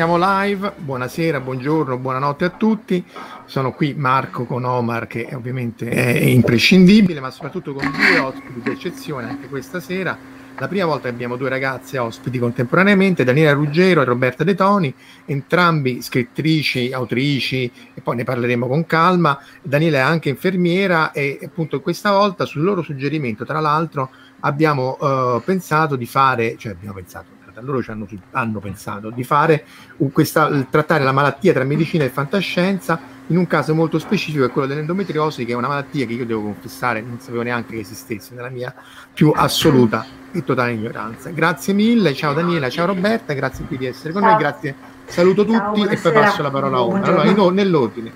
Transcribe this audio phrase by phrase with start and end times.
[0.00, 3.04] Siamo live, buonasera, buongiorno, buonanotte a tutti.
[3.44, 8.70] Sono qui Marco con Omar che ovviamente è imprescindibile, ma soprattutto con due ospiti di
[8.70, 10.16] eccezione anche questa sera.
[10.56, 14.94] La prima volta che abbiamo due ragazze ospiti contemporaneamente, Daniela Ruggero e Roberta De Toni,
[15.26, 19.38] entrambi scrittrici, autrici, e poi ne parleremo con calma.
[19.60, 24.08] Daniela è anche infermiera e appunto questa volta sul loro suggerimento, tra l'altro,
[24.40, 27.26] abbiamo eh, pensato di fare, cioè abbiamo pensato,
[27.60, 29.64] loro ci hanno, hanno, pensato di fare
[30.12, 34.66] questa, trattare la malattia tra medicina e fantascienza in un caso molto specifico, è quello
[34.66, 38.48] dell'endometriosi, che è una malattia che io devo confessare non sapevo neanche che esistesse nella
[38.48, 38.74] mia
[39.12, 41.30] più assoluta e totale ignoranza.
[41.30, 44.32] Grazie mille, ciao Daniela, ciao Roberta, grazie qui di essere con ciao.
[44.32, 44.74] noi, grazie,
[45.06, 47.04] saluto tutti ciao, e poi passo la parola a Omar.
[47.04, 48.12] Allora, in, nell'ordine,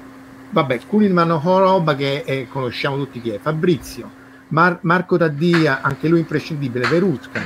[0.51, 4.11] vabbè, Kuhlman Horoba che è, conosciamo tutti chi è, Fabrizio,
[4.49, 7.41] Mar- Marco Taddia, anche lui imprescindibile, Verusca,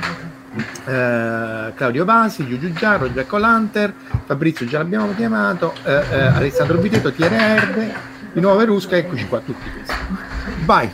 [0.85, 3.93] eh, Claudio Vasi, Giugiu Giarro, Giacco Lanter,
[4.25, 7.93] Fabrizio già l'abbiamo chiamato, eh, eh, Alessandro Bitetto, Tiere Erde,
[8.33, 9.95] di nuovo Verusca, eccoci qua tutti questi.
[10.65, 10.89] Vai,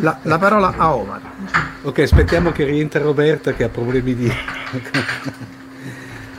[0.00, 1.20] la, la parola a Omar.
[1.82, 4.32] Ok, aspettiamo che rientra Roberta che ha problemi di...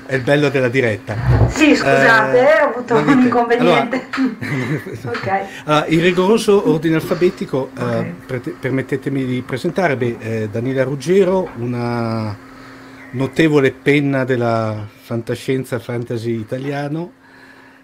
[0.06, 1.16] È il bello della diretta.
[1.48, 4.08] Sì, scusate, eh, ho avuto un inconveniente.
[4.12, 5.46] Allora, okay.
[5.66, 8.08] allora, in rigoroso ordine alfabetico, eh, okay.
[8.08, 12.36] eh, pre- permettetemi di presentare beh, eh, Daniela Ruggero, una
[13.12, 17.14] notevole penna della fantascienza fantasy italiano.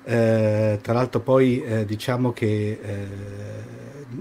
[0.03, 2.79] Eh, tra l'altro poi eh, diciamo che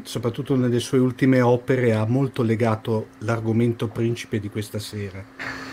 [0.02, 5.68] soprattutto nelle sue ultime opere, ha molto legato l'argomento principe di questa sera.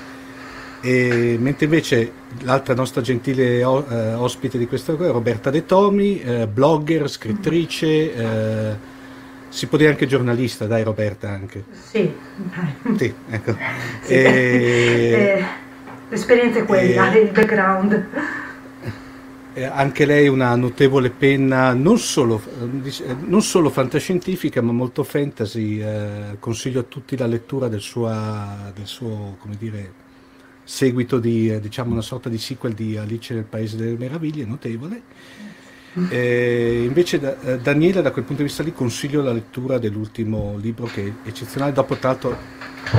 [0.86, 2.12] E, mentre invece
[2.42, 8.14] l'altra nostra gentile o, eh, ospite di questa è Roberta De Tomi, eh, blogger, scrittrice,
[8.14, 8.76] eh,
[9.50, 11.64] si può dire anche giornalista, dai Roberta anche.
[11.90, 12.14] Sì,
[12.98, 13.58] sì ecco.
[14.04, 14.14] Sì.
[14.14, 15.44] E, eh,
[16.10, 18.06] l'esperienza è quella, e, il background
[19.58, 25.82] eh, anche lei una notevole penna, non solo, eh, non solo fantascientifica, ma molto fantasy.
[25.82, 30.04] Eh, consiglio a tutti la lettura del, sua, del suo, come dire,
[30.66, 35.02] seguito di, eh, diciamo, una sorta di sequel di Alice nel Paese delle Meraviglie, notevole.
[36.10, 40.58] Eh, invece da, eh, Daniela da quel punto di vista lì consiglio la lettura dell'ultimo
[40.60, 42.38] libro che è eccezionale, dopo tra l'altro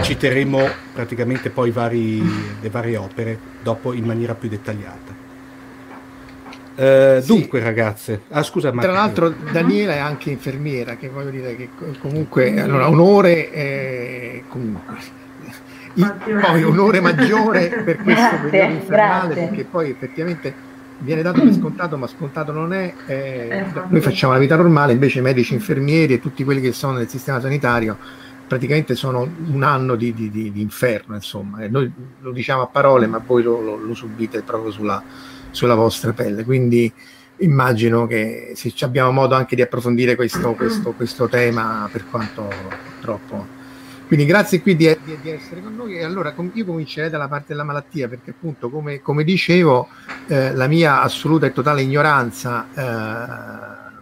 [0.00, 2.22] citeremo praticamente poi vari,
[2.58, 5.24] le varie opere dopo in maniera più dettagliata.
[6.76, 7.26] Eh, sì.
[7.26, 8.90] Dunque, ragazze, ah, scusa, Marco.
[8.90, 11.68] Tra l'altro, Daniela è anche infermiera, che voglio dire che
[12.00, 15.24] comunque allora onore eh, comunque.
[16.02, 19.48] Poi onore maggiore per questo periodo infernale, grazie.
[19.48, 20.54] perché poi effettivamente
[20.98, 22.92] viene dato per scontato, ma scontato non è.
[23.06, 23.86] Eh, esatto.
[23.88, 27.08] noi facciamo la vita normale, invece i medici, infermieri e tutti quelli che sono nel
[27.08, 27.96] sistema sanitario
[28.46, 31.62] praticamente sono un anno di, di, di, di inferno, insomma.
[31.62, 31.90] E noi
[32.20, 35.02] lo diciamo a parole, ma voi lo, lo, lo subite proprio sulla,
[35.50, 36.44] sulla vostra pelle.
[36.44, 36.92] Quindi
[37.38, 42.48] immagino che se abbiamo modo anche di approfondire questo, questo, questo tema per quanto
[43.00, 43.55] troppo.
[44.06, 47.46] Quindi grazie qui di, di, di, essere con noi e allora io comincerei dalla parte
[47.48, 49.88] della malattia perché appunto come, come dicevo
[50.28, 53.94] eh, la mia assoluta e totale ignoranza eh,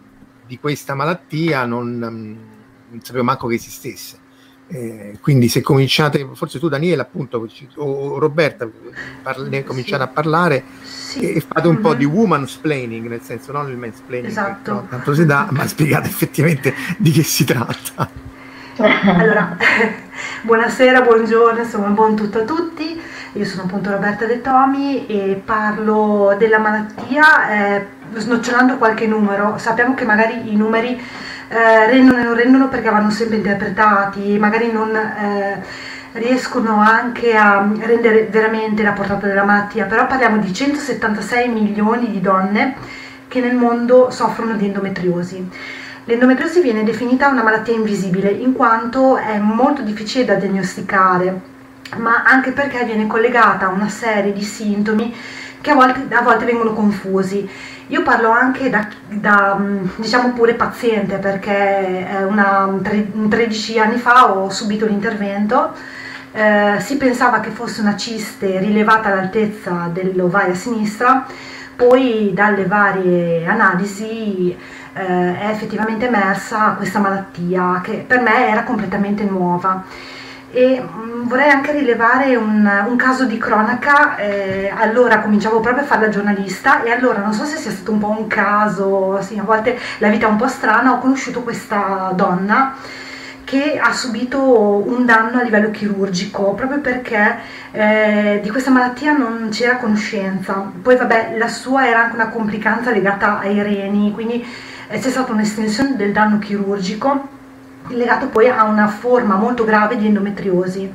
[0.45, 4.23] di questa malattia non, non sapevo manco che esistesse.
[4.67, 8.67] Eh, quindi se cominciate, forse tu Daniele appunto o Roberta
[9.21, 10.09] parli, cominciate sì.
[10.09, 11.33] a parlare sì.
[11.33, 11.83] e fate un mm-hmm.
[11.83, 14.87] po' di woman's planning, nel senso non il mansplaining, esatto.
[14.89, 18.09] tanto si dà, ma spiegate effettivamente di che si tratta.
[18.77, 19.55] Allora,
[20.43, 23.01] buonasera, buongiorno, insomma, buon tutto a tutti.
[23.31, 27.85] Io sono appunto Roberta De Tomi e parlo della malattia eh,
[28.15, 29.57] snocciolando qualche numero.
[29.57, 30.89] Sappiamo che magari i numeri
[31.47, 35.63] eh, rendono e non rendono perché vanno sempre interpretati, magari non eh,
[36.11, 42.19] riescono anche a rendere veramente la portata della malattia, però parliamo di 176 milioni di
[42.19, 42.75] donne
[43.29, 45.49] che nel mondo soffrono di endometriosi.
[46.07, 51.41] L'endometriosi viene definita una malattia invisibile in quanto è molto difficile da diagnosticare,
[51.97, 55.15] ma anche perché viene collegata a una serie di sintomi
[55.61, 57.49] che a volte, a volte vengono confusi.
[57.87, 59.59] Io parlo anche da, da
[59.95, 62.69] diciamo pure paziente perché una,
[63.27, 65.73] 13 anni fa ho subito l'intervento,
[66.33, 71.25] eh, si pensava che fosse una ciste rilevata all'altezza dell'ovaia sinistra,
[71.75, 74.55] poi dalle varie analisi
[74.95, 79.83] eh, è effettivamente emersa questa malattia che per me era completamente nuova
[80.51, 85.85] e mh, vorrei anche rilevare un, un caso di cronaca, eh, allora cominciavo proprio a
[85.85, 89.37] fare la giornalista e allora non so se sia stato un po' un caso, sì,
[89.37, 92.75] a volte la vita è un po' strana, ho conosciuto questa donna
[93.43, 97.37] che ha subito un danno a livello chirurgico proprio perché
[97.71, 100.71] eh, di questa malattia non c'era conoscenza.
[100.81, 104.43] Poi vabbè, la sua era anche una complicanza legata ai reni, quindi
[104.87, 107.33] eh, c'è stata un'estensione del danno chirurgico
[107.89, 110.91] legato poi a una forma molto grave di endometriosi.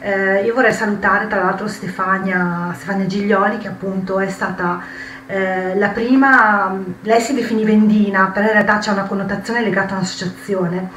[0.00, 4.80] Eh, io vorrei salutare tra l'altro Stefania, Stefania Giglioli che appunto è stata
[5.26, 9.96] eh, la prima, lei si definiva indina, però in realtà c'è una connotazione legata a
[9.98, 10.90] un'associazione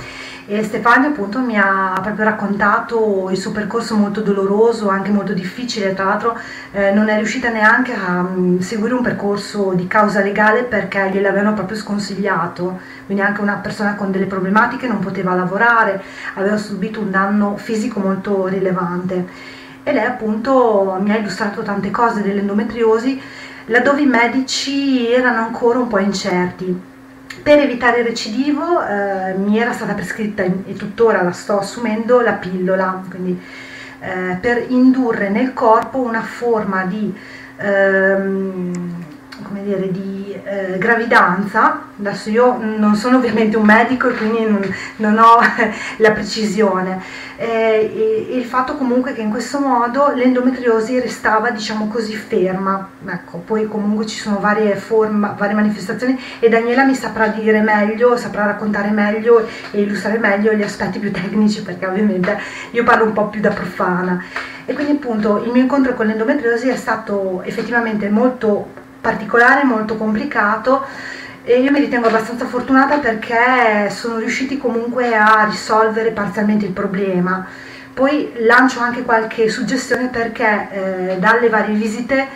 [0.51, 5.93] e Stefania appunto mi ha proprio raccontato il suo percorso molto doloroso, anche molto difficile,
[5.93, 6.39] tra l'altro
[6.71, 11.53] eh, non è riuscita neanche a um, seguire un percorso di causa legale perché gliel'avevano
[11.53, 16.01] proprio sconsigliato, quindi anche una persona con delle problematiche non poteva lavorare,
[16.33, 19.27] aveva subito un danno fisico molto rilevante.
[19.83, 23.21] E lei appunto mi ha illustrato tante cose dell'endometriosi
[23.65, 26.88] laddove i medici erano ancora un po' incerti
[27.41, 32.33] per evitare il recidivo eh, mi era stata prescritta e tuttora la sto assumendo la
[32.33, 33.39] pillola, quindi
[33.99, 37.13] eh, per indurre nel corpo una forma di,
[37.57, 39.05] ehm,
[39.49, 41.87] come dire, di eh, gravidanza.
[41.99, 44.61] Adesso io non sono ovviamente un medico e quindi non,
[44.97, 45.39] non ho
[45.97, 47.01] la precisione,
[47.35, 52.87] eh, il fatto comunque che in questo modo l'endometriosi restava diciamo così ferma.
[53.05, 58.15] Ecco poi comunque ci sono varie forme varie manifestazioni e Daniela mi saprà dire meglio
[58.15, 62.37] saprà raccontare meglio e illustrare meglio gli aspetti più tecnici perché ovviamente
[62.71, 64.23] io parlo un po' più da profana.
[64.65, 70.85] E quindi appunto il mio incontro con l'endometriosi è stato effettivamente molto particolare molto complicato
[71.43, 77.45] e io mi ritengo abbastanza fortunata perché sono riusciti comunque a risolvere parzialmente il problema.
[77.93, 82.27] Poi lancio anche qualche suggestione perché eh, dalle varie visite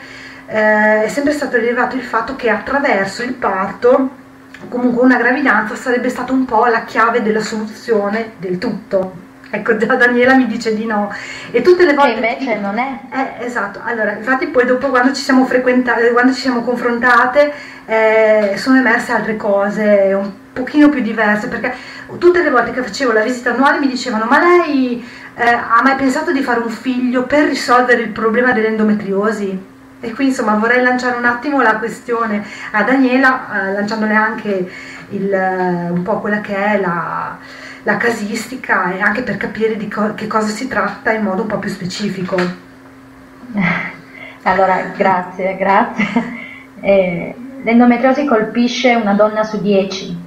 [0.48, 4.22] eh, è sempre stato rilevato il fatto che attraverso il parto
[4.70, 9.23] comunque una gravidanza sarebbe stata un po' la chiave della soluzione del tutto.
[9.56, 11.14] Ecco, già Daniela mi dice di no.
[11.52, 12.20] E tutte le volte...
[12.20, 13.02] Che invece non è.
[13.12, 13.82] Eh, esatto.
[13.84, 17.54] Allora, infatti poi dopo quando ci siamo frequentate, quando ci siamo confrontate,
[17.86, 21.72] eh, sono emerse altre cose un pochino più diverse, perché
[22.18, 25.98] tutte le volte che facevo la visita annuale mi dicevano ma lei eh, ha mai
[25.98, 29.72] pensato di fare un figlio per risolvere il problema dell'endometriosi?
[30.00, 34.72] E qui insomma vorrei lanciare un attimo la questione a Daniela, eh, lanciandole anche
[35.10, 37.38] il, un po' quella che è la
[37.84, 41.48] la casistica e anche per capire di co- che cosa si tratta in modo un
[41.48, 42.36] po' più specifico.
[44.46, 46.42] Allora, grazie, grazie.
[46.86, 50.18] Eh, l'endometriosi colpisce una donna su 10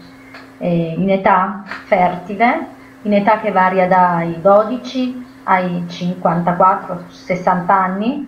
[0.56, 2.66] eh, in età fertile,
[3.02, 8.26] in età che varia dai 12 ai 54-60 anni.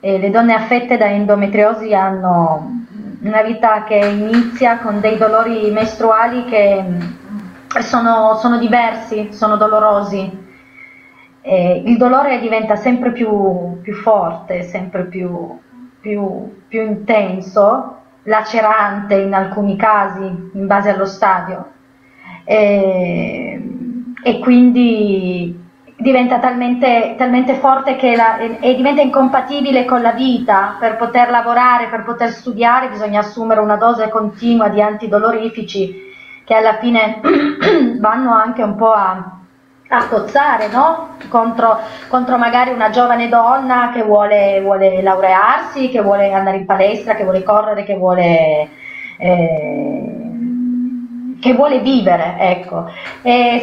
[0.00, 2.86] E le donne affette da endometriosi hanno
[3.20, 6.82] una vita che inizia con dei dolori mestruali che
[7.80, 10.46] sono, sono diversi, sono dolorosi.
[11.40, 15.58] Eh, il dolore diventa sempre più, più forte, sempre più,
[16.00, 21.72] più, più, intenso, lacerante in alcuni casi, in base allo stadio.
[22.44, 23.62] Eh,
[24.22, 30.76] e quindi diventa talmente, talmente forte che la, e diventa incompatibile con la vita.
[30.78, 36.07] Per poter lavorare, per poter studiare, bisogna assumere una dose continua di antidolorifici
[36.48, 37.20] che alla fine
[38.00, 39.38] vanno anche un po' a,
[39.86, 41.16] a cozzare no?
[41.28, 41.78] contro,
[42.08, 47.24] contro, magari una giovane donna che vuole, vuole, laurearsi, che vuole andare in palestra, che
[47.24, 48.68] vuole correre, che vuole,
[49.18, 50.12] eh,
[51.38, 52.36] che vuole vivere.
[52.38, 52.90] Ecco.
[53.20, 53.62] E,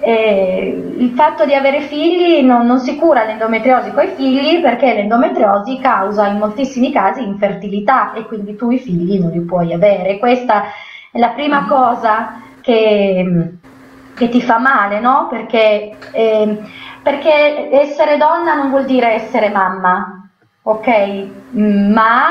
[0.00, 4.94] e il fatto di avere figli non, non si cura l'endometriosi con i figli perché
[4.94, 10.18] l'endometriosi causa in moltissimi casi infertilità e quindi tu i figli non li puoi avere.
[10.18, 10.64] Questa
[11.10, 13.52] è la prima cosa che,
[14.14, 15.26] che ti fa male, no?
[15.28, 16.58] Perché, eh,
[17.02, 20.28] perché essere donna non vuol dire essere mamma,
[20.62, 21.26] ok?
[21.52, 22.24] Ma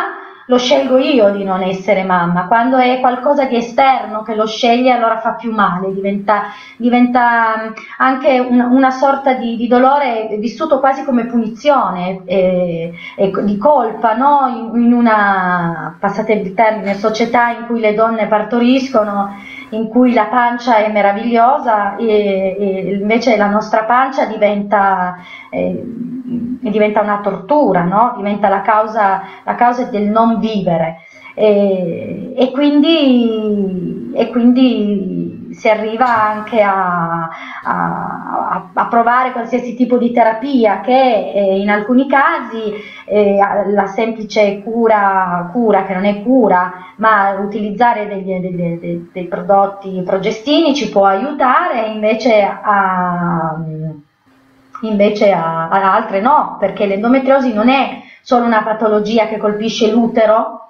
[0.50, 4.91] lo scelgo io di non essere mamma, quando è qualcosa di esterno che lo sceglie
[4.91, 11.03] allora fa più male, diventa, diventa anche una, una sorta di, di, dolore vissuto quasi
[11.03, 14.72] come punizione, eh, e di colpa, no?
[14.74, 19.36] in, in una, passate il termine, società in cui le donne partoriscono,
[19.69, 25.17] in cui la pancia è meravigliosa e, e invece la nostra pancia diventa...
[25.49, 26.17] Eh,
[26.61, 28.13] diventa una tortura, no?
[28.17, 30.97] diventa la causa, la causa, del non vivere
[31.41, 37.29] e, quindi, e quindi, si arriva anche a,
[37.63, 42.74] a, a, provare qualsiasi tipo di terapia che eh, in alcuni casi
[43.05, 49.25] eh, la semplice cura, cura, che non è cura, ma utilizzare degli, degli, dei, dei
[49.25, 53.58] prodotti progestinici può aiutare invece a
[54.81, 60.68] invece a altre no, perché l'endometriosi non è solo una patologia che colpisce l'utero,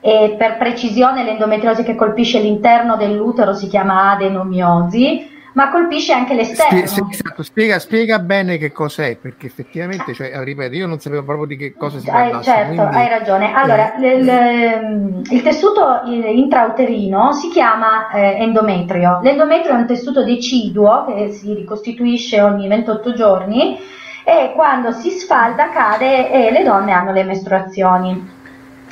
[0.00, 6.86] e per precisione l'endometriosi che colpisce l'interno dell'utero si chiama adenomiosi, ma colpisce anche l'esterno.
[6.86, 11.46] Spie- esatto, spiega, spiega, bene che cos'è, perché effettivamente, cioè, ripeto, io non sapevo proprio
[11.46, 12.40] di che cosa si tratta.
[12.42, 12.96] certo, quindi...
[12.96, 13.52] hai ragione.
[13.52, 14.14] Allora, eh.
[14.14, 19.18] il, il, tessuto intrauterino si chiama eh, endometrio.
[19.20, 23.78] L'endometrio è un tessuto deciduo che si ricostituisce ogni 28 giorni
[24.22, 28.36] e quando si sfalda cade e le donne hanno le mestruazioni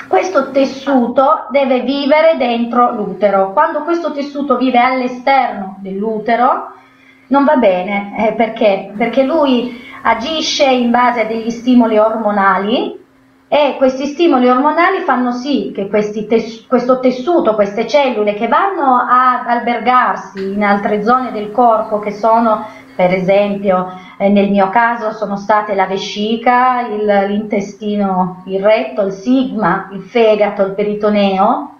[0.07, 3.53] questo tessuto deve vivere dentro l'utero.
[3.53, 6.73] Quando questo tessuto vive all'esterno dell'utero
[7.27, 8.91] non va bene, eh, perché?
[8.95, 13.03] Perché lui agisce in base a degli stimoli ormonali
[13.49, 19.47] e questi stimoli ormonali fanno sì che tes- questo tessuto, queste cellule che vanno ad
[19.47, 22.65] albergarsi in altre zone del corpo che sono
[22.97, 29.11] per esempio eh, nel mio caso sono state la vescica, il, l'intestino, il retto, il
[29.11, 31.75] sigma, il fegato, il peritoneo.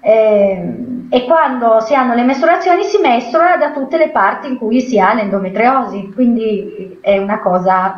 [0.00, 0.74] Eh,
[1.10, 4.98] e quando si hanno le mestruazioni si mestrua da tutte le parti in cui si
[4.98, 7.94] ha l'endometriosi, quindi è una cosa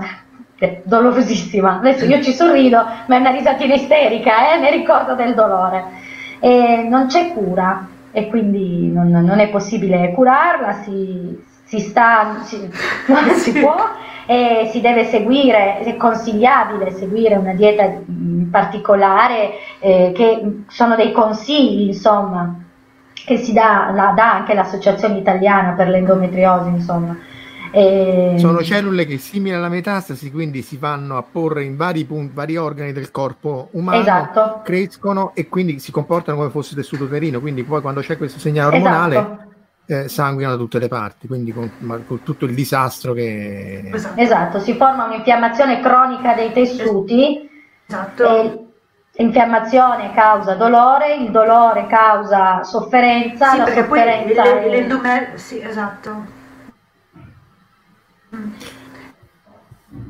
[0.83, 1.77] dolorosissima.
[1.79, 4.59] Adesso io ci sorrido, ma è una risatina isterica, eh?
[4.59, 5.85] mi ricordo del dolore.
[6.41, 12.71] E non c'è cura e quindi non, non è possibile curarla, si, si sta, si,
[13.07, 13.77] non si può
[14.27, 18.01] e si deve seguire, è consigliabile seguire una dieta
[18.51, 22.63] particolare, eh, che sono dei consigli, insomma,
[23.13, 27.17] che si dà, la, dà anche l'Associazione Italiana per l'endometriosi, insomma.
[27.71, 28.37] E...
[28.39, 32.57] Sono cellule che simili alla metastasi, quindi si vanno a porre in vari, punti, vari
[32.57, 34.61] organi del corpo umano, esatto.
[34.63, 38.77] crescono e quindi si comportano come fosse tessuto uterino, quindi poi quando c'è questo segnale
[38.77, 39.44] ormonale esatto.
[39.87, 41.71] Eh, sanguinano da tutte le parti, quindi con,
[42.07, 43.91] con, tutto il disastro che...
[43.93, 44.21] Esatto.
[44.21, 47.49] esatto, si forma un'infiammazione cronica dei tessuti.
[47.87, 48.61] Esatto.
[49.17, 54.43] L'infiammazione causa dolore, il dolore causa sofferenza, sì, la sofferenza...
[54.43, 56.34] Poi l'endometrio, sì, esatto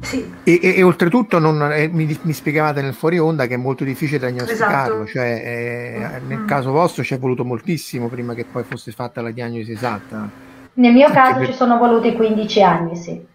[0.05, 0.33] sì.
[0.45, 3.85] E, e, e, oltretutto non, eh, mi, mi, spiegavate nel fuori onda che è molto
[3.85, 5.07] difficile diagnosticarlo, esatto.
[5.07, 6.47] cioè eh, nel mm.
[6.47, 10.29] caso vostro ci è voluto moltissimo prima che poi fosse fatta la diagnosi esatta.
[10.75, 11.49] Nel mio caso per...
[11.49, 13.27] ci sono voluti 15 anni, sì.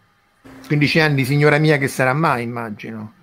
[0.67, 3.13] 15 anni, signora mia, che sarà mai, immagino.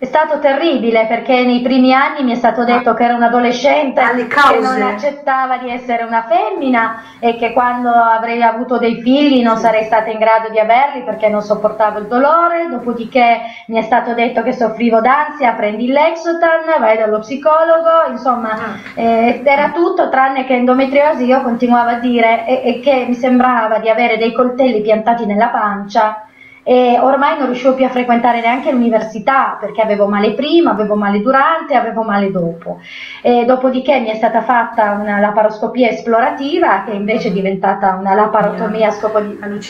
[0.00, 4.00] È stato terribile perché nei primi anni mi è stato detto che era un adolescente
[4.02, 9.58] che non accettava di essere una femmina e che quando avrei avuto dei figli non
[9.58, 14.14] sarei stata in grado di averli perché non sopportavo il dolore, dopodiché mi è stato
[14.14, 18.78] detto che soffrivo d'ansia, prendi il Lexotan, vai dallo psicologo, insomma ah.
[18.94, 23.80] eh, era tutto tranne che endometriosi, io continuavo a dire e, e che mi sembrava
[23.80, 26.24] di avere dei coltelli piantati nella pancia
[26.70, 31.20] e ormai non riuscivo più a frequentare neanche l'università perché avevo male prima, avevo male
[31.20, 32.78] durante, avevo male dopo.
[33.22, 38.86] E dopodiché mi è stata fatta una laparoscopia esplorativa che invece è diventata una laparotomia
[38.86, 39.18] a scopo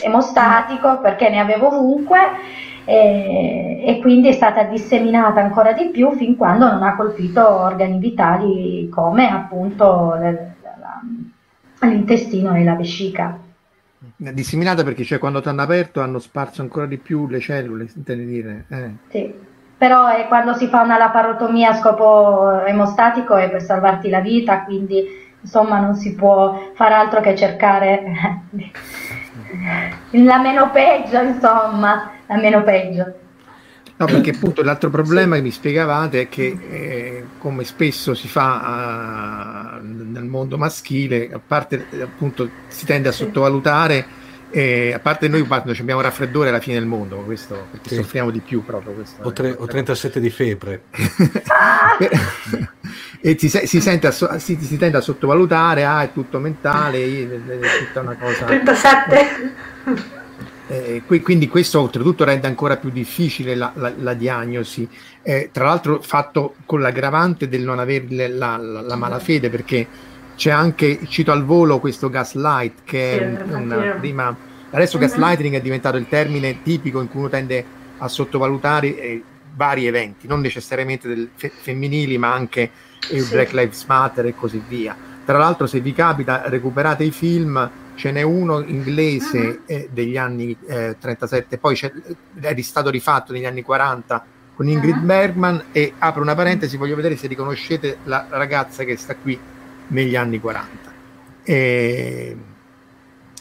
[0.03, 2.19] emostatico perché ne avevo ovunque
[2.85, 7.97] e, e, quindi è stata disseminata ancora di più fin quando non ha colpito organi
[7.97, 10.19] vitali come appunto
[11.79, 13.40] l'intestino e la vescica
[14.15, 18.25] disseminata perché cioè, quando ti hanno aperto hanno sparso ancora di più le cellule, intendi
[18.25, 18.65] dire?
[18.69, 18.89] Eh.
[19.09, 19.33] Sì,
[19.77, 24.63] però è quando si fa una laparotomia a scopo emostatico è per salvarti la vita,
[24.63, 25.03] quindi
[25.41, 28.03] insomma non si può fare altro che cercare
[30.11, 33.13] la meno peggio, insomma, la meno peggio.
[34.01, 39.79] No, perché appunto l'altro problema che mi spiegavate è che, eh, come spesso si fa
[39.79, 45.43] uh, nel mondo maschile, a parte appunto si tende a sottovalutare, eh, a parte noi
[45.43, 47.95] quando abbiamo raffreddore alla fine del mondo, questo, perché sì.
[47.95, 48.93] soffriamo di più proprio.
[48.93, 50.81] Questo, o, tre, o 37 di febbre.
[53.21, 57.27] e si, si, sente a, si, si, tende a sottovalutare, ah è tutto mentale, è
[57.85, 58.45] tutta una cosa...
[58.45, 60.09] 37!
[60.71, 64.87] Eh, quindi questo oltretutto rende ancora più difficile la, la, la diagnosi,
[65.21, 69.85] eh, tra l'altro fatto con l'aggravante del non avere la, la, malafede perché
[70.37, 74.33] c'è anche, cito al volo questo gaslight che è una prima,
[74.69, 75.03] adesso uh-huh.
[75.03, 77.65] gaslighting è diventato il termine tipico in cui uno tende
[77.97, 82.71] a sottovalutare eh, vari eventi, non necessariamente del fe- femminili ma anche
[83.11, 83.33] il sì.
[83.33, 84.95] Black Lives Matter e così via.
[85.25, 87.69] Tra l'altro se vi capita recuperate i film
[88.01, 89.61] ce n'è uno inglese uh-huh.
[89.67, 91.77] eh, degli anni eh, 37, poi
[92.39, 95.05] è stato rifatto negli anni 40 con Ingrid uh-huh.
[95.05, 99.39] Bergman e apro una parentesi, voglio vedere se riconoscete la ragazza che sta qui
[99.89, 100.91] negli anni 40.
[101.43, 102.37] E...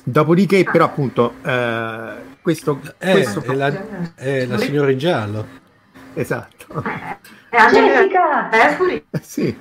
[0.03, 5.47] Dopodiché, però, appunto, eh, questo, eh, questo è, la, è la signora in giallo.
[6.13, 6.83] Esatto.
[7.49, 9.05] È Angelica Esbury.
[9.23, 9.57] sì.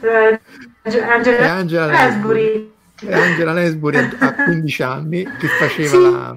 [0.00, 0.40] Eh,
[0.82, 2.76] Angela, è Angela Esbury.
[3.06, 6.00] Angela Lesbury a 15 anni che faceva sì.
[6.00, 6.36] la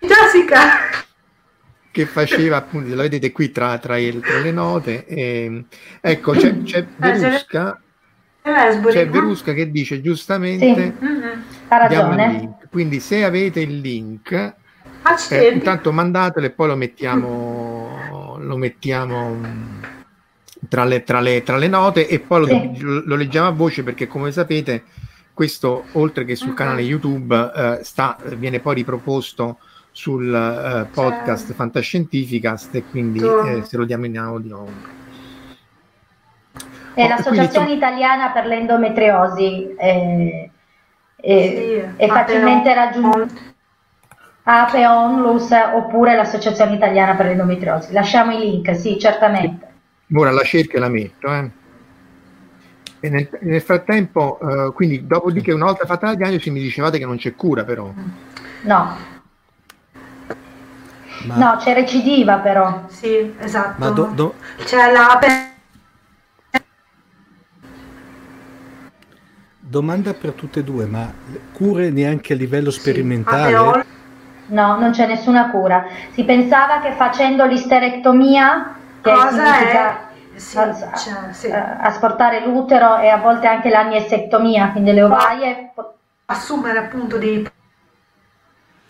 [0.00, 0.58] Jessica
[1.90, 5.64] che faceva appunto la vedete qui tra, tra, il, tra le note e,
[6.00, 7.80] ecco c'è, c'è Verusca
[8.42, 11.04] c'è Verusca che dice giustamente sì.
[11.04, 11.40] mm-hmm.
[11.68, 14.54] ha ragione quindi se avete il link
[15.28, 19.38] eh, intanto mandatelo e poi lo mettiamo lo mettiamo
[20.68, 22.80] tra le, tra le, tra le note e poi lo, sì.
[22.80, 24.84] lo, lo leggiamo a voce perché come sapete
[25.34, 26.54] questo, oltre che sul uh-huh.
[26.54, 29.58] canale YouTube, eh, sta, viene poi riproposto
[29.90, 31.54] sul eh, podcast certo.
[31.54, 34.66] Fantascientificast e quindi eh, se lo diamo in audio.
[36.94, 37.74] È oh, l'Associazione quindi...
[37.74, 40.50] Italiana per l'Endometriosi è,
[41.16, 43.50] è, sì, è facilmente raggiungibile.
[44.44, 47.92] Ape Onlus oppure l'Associazione Italiana per l'Endometriosi.
[47.92, 49.70] Lasciamo i link, sì, certamente.
[50.14, 51.32] Ora la cerco e la metto.
[51.32, 51.50] Eh.
[53.04, 57.04] E nel, nel frattempo, uh, quindi dopodiché una volta fatta la diagnosi mi dicevate che
[57.04, 57.92] non c'è cura però.
[58.60, 58.96] No.
[61.24, 61.34] Ma...
[61.34, 62.84] No, c'è recidiva però.
[62.86, 63.74] Sì, esatto.
[63.78, 64.34] Ma do, do...
[64.62, 65.18] C'è la...
[69.58, 71.12] Domanda per tutte e due, ma
[71.52, 73.82] cure neanche a livello sperimentale?
[73.82, 75.86] Sì, no, non c'è nessuna cura.
[76.12, 80.10] Si pensava che facendo l'isterectomia, che Cosa significa è?
[80.36, 81.46] Sì, a- cioè, sì.
[81.46, 85.72] eh, asportare l'utero e a volte anche l'aniesectomia, quindi le ovaie,
[86.26, 87.46] assumere appunto dei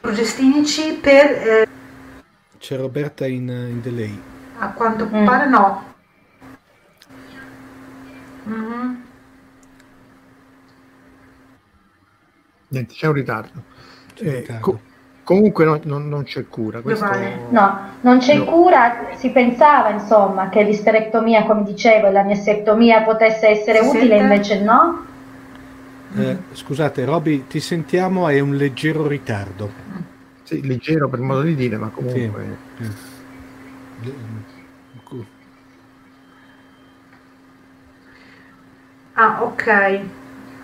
[0.01, 1.67] progestinici per eh,
[2.59, 4.19] C'è Roberta in, in delay.
[4.59, 5.25] a quanto Mm.
[5.25, 5.83] pare no.
[8.47, 9.03] Mhm.
[12.71, 13.63] Niente, c'è un ritardo.
[14.15, 14.61] C'è un Eh, ritardo.
[14.61, 14.81] co-
[15.25, 16.81] comunque no- non, non c'è cura.
[16.81, 17.07] Questo...
[17.51, 18.45] No, non c'è No.
[18.45, 24.19] cura, si pensava insomma che l'isterectomia, come dicevo, e la miastectomia potesse essere Si utile,
[24.19, 24.23] sente?
[24.23, 25.05] invece no.
[26.15, 29.71] Eh, scusate, Roby, ti sentiamo, hai un leggero ritardo.
[30.45, 31.93] Sì, leggero per modo di dire, ma Sì.
[31.95, 32.57] comunque...
[32.81, 33.21] Eh.
[35.05, 35.25] Cu-
[39.15, 39.69] Ah, ok.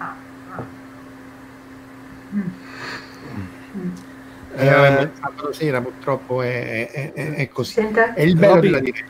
[0.00, 0.14] Ah,
[3.74, 4.07] Eh,
[4.60, 7.72] Eh, sabato sera purtroppo è, è- è- così.
[7.74, 8.12] sente?
[8.14, 9.06] È il bello Roby, della diretta.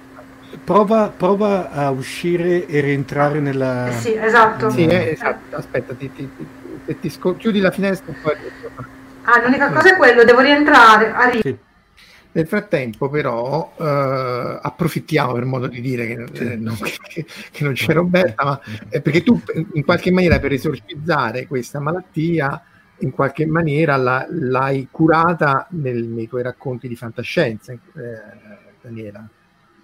[0.62, 3.88] prova, prova a uscire e rientrare nella...
[3.88, 4.68] Eh sì, esatto.
[4.70, 5.56] Sì, eh, esatto.
[5.56, 6.28] Aspetta, ti, ti-
[6.84, 8.34] ti- ti scol- chiudi la finestra e poi...
[9.24, 11.12] Ah, l'unica cosa è quello, devo rientrare.
[11.12, 11.42] Arrivo.
[11.42, 11.56] Sì.
[12.30, 16.42] Nel frattempo, però, eh, approfittiamo per modo di dire che, Sì.
[16.44, 19.40] eh, non, che- che non c'è Roberta, ma eh, perché tu
[19.72, 22.62] in qualche maniera per esorcizzare questa malattia,
[23.00, 27.78] in qualche maniera la- l'hai curata nel- nei tuoi racconti di fantascienza, eh,
[28.80, 29.26] Daniela.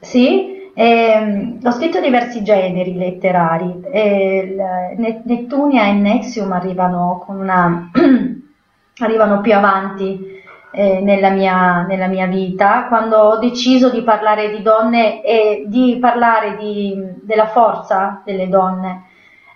[0.01, 3.81] Sì, ehm, ho scritto diversi generi letterari.
[3.91, 4.55] e
[4.99, 7.91] Ne- Nettunia e Nexium arrivano, una,
[8.99, 10.33] arrivano più avanti
[10.77, 15.99] eh, nella mia, nella mia vita, quando ho deciso di parlare di donne e di
[16.01, 19.05] parlare di- della forza delle donne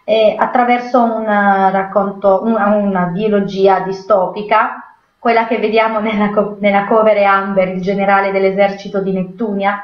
[0.08, 7.68] eh, attraverso un racconto, una, una biologia distopica, quella che vediamo nella, nella cover Amber,
[7.68, 9.82] il generale dell'esercito di Nettunia.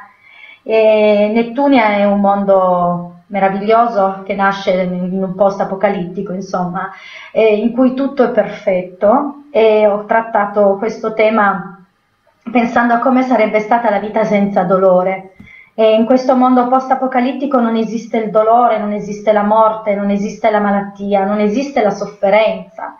[0.62, 6.90] E Nettunia è un mondo meraviglioso che nasce in un post apocalittico, insomma,
[7.30, 11.84] eh, in cui tutto è perfetto e ho trattato questo tema
[12.50, 15.34] pensando a come sarebbe stata la vita senza dolore.
[15.74, 20.50] E in questo mondo post-apocalittico non esiste il dolore, non esiste la morte, non esiste
[20.50, 22.96] la malattia, non esiste la sofferenza.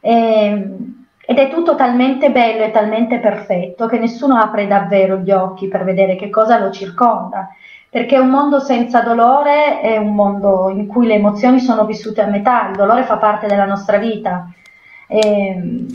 [0.00, 0.76] E-
[1.26, 5.84] ed è tutto talmente bello e talmente perfetto che nessuno apre davvero gli occhi per
[5.84, 7.48] vedere che cosa lo circonda.
[7.88, 12.26] Perché un mondo senza dolore è un mondo in cui le emozioni sono vissute a
[12.26, 14.48] metà, il dolore fa parte della nostra vita.
[15.06, 15.86] E,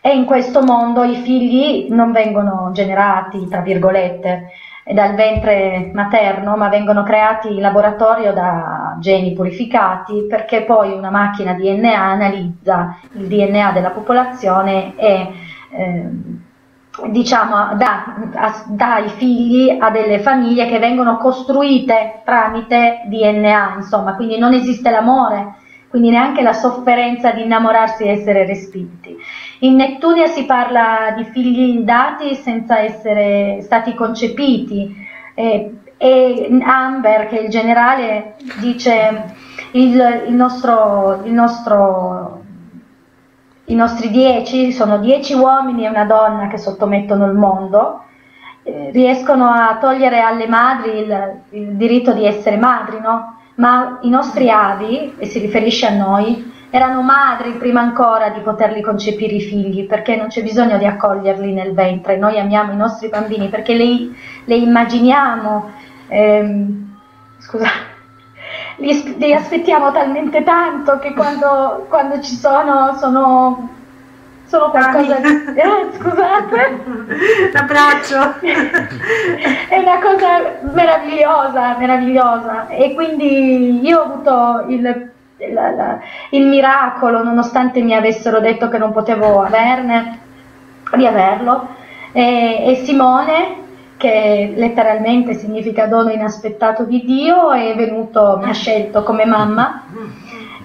[0.00, 4.48] e in questo mondo i figli non vengono generati, tra virgolette,
[4.92, 11.54] dal ventre materno, ma vengono creati in laboratorio da geni purificati perché poi una macchina
[11.54, 15.28] DNA analizza il DNA della popolazione e
[15.70, 16.40] ehm,
[17.06, 18.14] diciamo dà,
[18.66, 24.90] dà i figli a delle famiglie che vengono costruite tramite DNA, insomma, quindi non esiste
[24.90, 25.54] l'amore,
[25.90, 29.16] quindi neanche la sofferenza di innamorarsi e essere respinti.
[29.60, 34.94] In Nettunia si parla di figli dati senza essere stati concepiti
[35.34, 39.34] e, e Amber, che è il generale, dice
[39.72, 42.42] il, il nostro, il nostro,
[43.64, 48.04] i nostri dieci, sono dieci uomini e una donna che sottomettono il mondo,
[48.62, 53.38] eh, riescono a togliere alle madri il, il diritto di essere madri, no?
[53.60, 58.80] Ma i nostri avi, e si riferisce a noi, erano madri prima ancora di poterli
[58.80, 63.08] concepire i figli, perché non c'è bisogno di accoglierli nel ventre, noi amiamo i nostri
[63.08, 65.72] bambini perché le, le immaginiamo,
[66.06, 66.96] ehm,
[67.38, 67.68] scusa,
[68.76, 73.68] li, li aspettiamo talmente tanto che quando, quando ci sono sono,
[74.50, 75.28] sono qualcosa di...
[75.28, 76.80] Eh, scusate.
[77.52, 78.40] L'abbraccio.
[79.68, 82.66] È una cosa meravigliosa, meravigliosa.
[82.66, 85.10] E quindi io ho avuto il,
[85.52, 85.98] la- la-
[86.30, 90.18] il miracolo, nonostante mi avessero detto che non potevo averne,
[90.96, 91.68] di averlo.
[92.10, 93.54] E, e Simone,
[93.96, 99.84] che letteralmente significa dono inaspettato di Dio, è venuto, mi ha scelto come mamma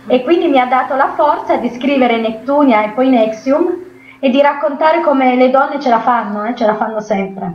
[0.08, 3.84] e quindi mi ha dato la forza di scrivere Nettunia e poi Nexium
[4.20, 7.52] e di raccontare come le donne ce la fanno, eh, ce la fanno sempre.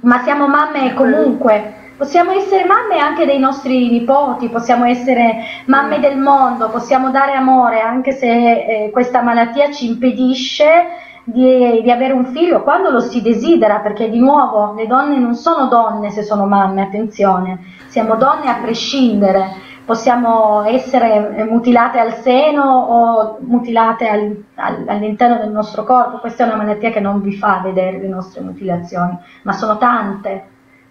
[0.00, 6.16] Ma siamo mamme comunque, possiamo essere mamme anche dei nostri nipoti, possiamo essere mamme del
[6.16, 10.86] mondo, possiamo dare amore anche se eh, questa malattia ci impedisce
[11.24, 15.34] di, di avere un figlio quando lo si desidera, perché di nuovo le donne non
[15.34, 22.62] sono donne se sono mamme, attenzione, siamo donne a prescindere, possiamo essere mutilate al seno
[22.62, 26.18] o mutilate al, al, all'interno del nostro corpo.
[26.18, 30.44] Questa è una malattia che non vi fa vedere le nostre mutilazioni, ma sono tante,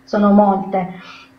[0.03, 0.95] sono molte.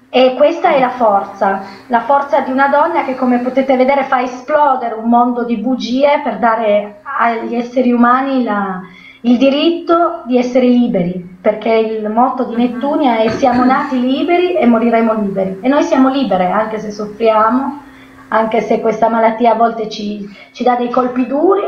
[0.09, 4.23] E questa è la forza, la forza di una donna che come potete vedere fa
[4.23, 8.83] esplodere un mondo di bugie per dare agli esseri umani la,
[9.29, 14.65] il diritto di essere liberi, perché il motto di Nettunia è siamo nati liberi e
[14.65, 15.59] moriremo liberi.
[15.61, 17.83] E noi siamo libere, anche se soffriamo,
[18.29, 21.61] anche se questa malattia a volte ci, ci dà dei colpi duri,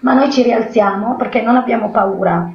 [0.00, 2.52] ma noi ci rialziamo perché non abbiamo paura.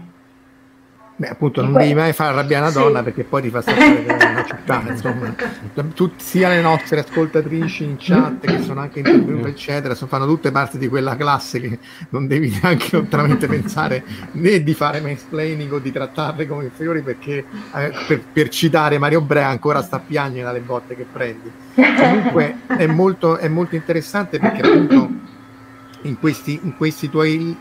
[1.15, 2.80] Beh, appunto, non devi mai far arrabbiare una sì.
[2.80, 5.36] donna perché poi ti fa sapere una città, insomma.
[5.93, 10.49] Tut, sia le nostre ascoltatrici in chat che sono anche intervenute, eccetera, sono, fanno tutte
[10.49, 11.78] parte di quella classe che
[12.10, 17.45] non devi neanche lontanamente pensare né di fare mansplaining o di trattarle come inferiori perché
[17.76, 21.52] eh, per, per, citare Mario Brea ancora sta a piangere dalle botte che prendi.
[21.76, 25.10] Comunque è molto, è molto interessante perché appunto
[26.04, 27.56] in questi, in questi tuoi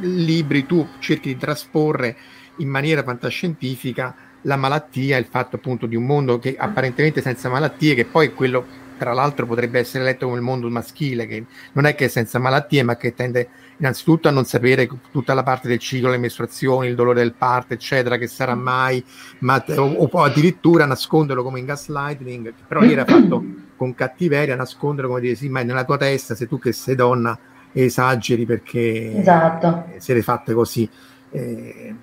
[0.00, 2.16] libri tu cerchi di trasporre
[2.56, 7.94] in maniera fantascientifica la malattia, il fatto appunto di un mondo che apparentemente senza malattie,
[7.94, 11.94] che poi quello tra l'altro potrebbe essere letto come il mondo maschile, che non è
[11.94, 15.78] che è senza malattie, ma che tende innanzitutto a non sapere tutta la parte del
[15.78, 19.04] ciclo, le mestruazioni, il dolore del parto, eccetera, che sarà mai,
[19.40, 23.44] ma, o, o addirittura nasconderlo come in gaslighting, però lì era fatto
[23.76, 26.94] con cattiveria, nasconderlo come dire sì, ma è nella tua testa, se tu che sei
[26.94, 27.38] donna
[27.72, 29.84] esageri perché esatto.
[29.98, 30.88] siete fatte così.
[31.30, 31.94] Eh,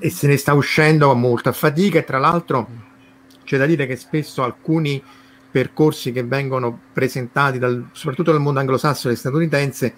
[0.00, 2.88] e se ne sta uscendo con molta fatica e tra l'altro
[3.44, 5.00] c'è da dire che spesso alcuni
[5.50, 9.94] percorsi che vengono presentati dal, soprattutto dal mondo anglosassone e statunitense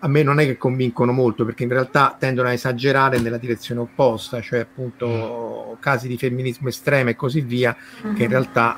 [0.00, 3.80] a me non è che convincono molto perché in realtà tendono a esagerare nella direzione
[3.80, 5.80] opposta, cioè appunto mm.
[5.80, 8.14] casi di femminismo estremo e così via, mm-hmm.
[8.14, 8.76] che in realtà,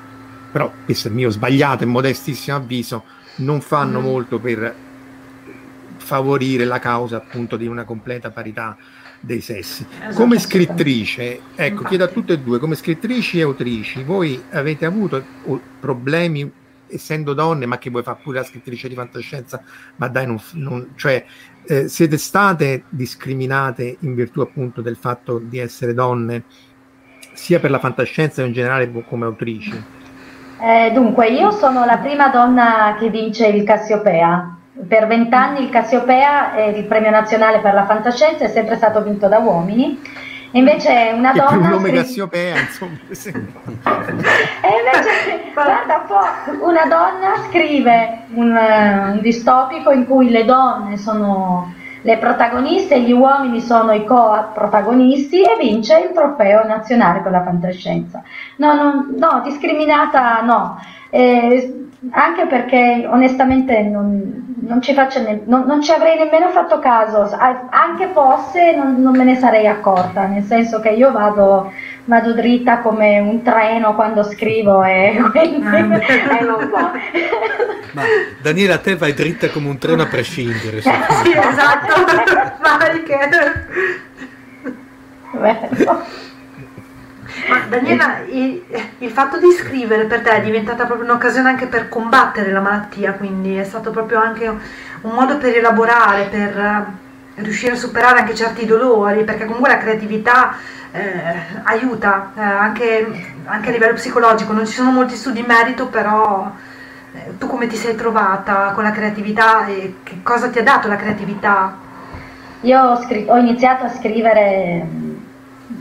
[0.49, 3.03] però questo è il mio sbagliato e modestissimo avviso,
[3.37, 4.03] non fanno mm.
[4.03, 4.75] molto per
[5.97, 8.77] favorire la causa appunto di una completa parità
[9.19, 9.85] dei sessi.
[9.89, 10.15] Esatto.
[10.15, 15.23] Come scrittrice, ecco, chiedo a tutte e due, come scrittrici e autrici, voi avete avuto
[15.79, 16.51] problemi
[16.87, 19.61] essendo donne, ma che vuoi fare pure la scrittrice di fantascienza,
[19.97, 21.23] ma dai, non, non, cioè,
[21.67, 26.43] eh, siete state discriminate in virtù appunto del fatto di essere donne,
[27.33, 29.83] sia per la fantascienza in generale come autrici?
[30.61, 36.55] Eh, dunque, io sono la prima donna che vince il Cassiopea per vent'anni il Cassiopea,
[36.55, 39.99] eh, il premio nazionale per la fantascienza, è sempre stato vinto da uomini.
[40.51, 41.49] Invece una donna.
[41.49, 42.97] È più nome scri- Cassiopea, insomma.
[43.07, 43.13] e
[44.79, 50.97] invece, guarda un po', una donna scrive un, uh, un distopico in cui le donne
[50.97, 57.31] sono le protagoniste e gli uomini sono i co-protagonisti e vince il trofeo nazionale per
[57.31, 58.23] la fantascienza.
[58.55, 60.81] No, no, no discriminata no.
[61.09, 67.29] Eh, anche perché onestamente non, non ci, ne- non, non ci, avrei nemmeno fatto caso,
[67.69, 71.71] anche fosse non, non, me ne sarei accorta, nel senso che io vado,
[72.05, 75.77] vado dritta come un treno quando scrivo e quindi ah,
[76.39, 76.91] eh, non so.
[77.93, 78.03] Ma
[78.41, 80.77] Daniela, te vai dritta come un treno a prescindere.
[80.77, 81.93] Eh, sì, esatto,
[82.61, 83.29] vai che...
[85.31, 86.27] Bello.
[87.47, 88.63] Ma Daniela, il,
[88.99, 93.13] il, fatto di scrivere per te è diventata proprio un'occasione anche per combattere la malattia,
[93.13, 98.35] quindi è stato proprio anche un modo per elaborare, per eh, riuscire a superare anche
[98.35, 100.55] certi dolori, perché comunque la creatività
[100.91, 104.53] eh, aiuta eh, anche, anche, a livello psicologico.
[104.53, 106.51] Non ci sono molti studi in merito, però
[107.13, 110.87] eh, tu come ti sei trovata con la creatività e che cosa ti ha dato
[110.87, 111.77] la creatività?
[112.61, 114.85] Io ho, scr- ho iniziato a scrivere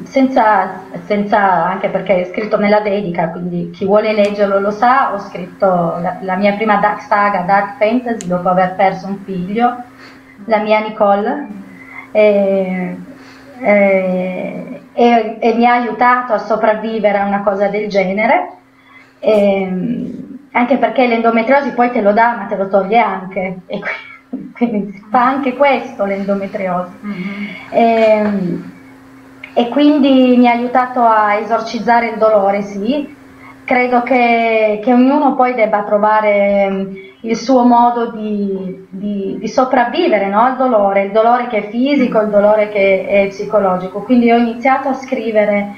[0.09, 5.19] senza, senza, anche perché è scritto nella dedica, quindi chi vuole leggerlo lo sa, ho
[5.19, 9.77] scritto la, la, mia prima dark saga, Dark Fantasy, dopo aver perso un figlio,
[10.47, 11.47] la mia Nicole,
[12.11, 12.97] e,
[13.61, 18.53] e, e, e mi ha aiutato a sopravvivere a una cosa del genere,
[20.53, 23.81] anche perché l'endometriosi poi te lo dà ma te lo toglie anche, e
[24.57, 26.93] quindi fa anche questo l'endometriosi.
[27.05, 28.77] Mm-hmm
[29.59, 33.13] e quindi mi ha aiutato a esorcizzare il dolore, sì.
[33.65, 40.29] Credo che, che ognuno poi debba trovare mm, il suo modo di, di, di sopravvivere
[40.29, 40.43] no?
[40.43, 44.03] al dolore, il dolore che è fisico, il dolore che è psicologico.
[44.03, 45.75] Quindi ho iniziato a scrivere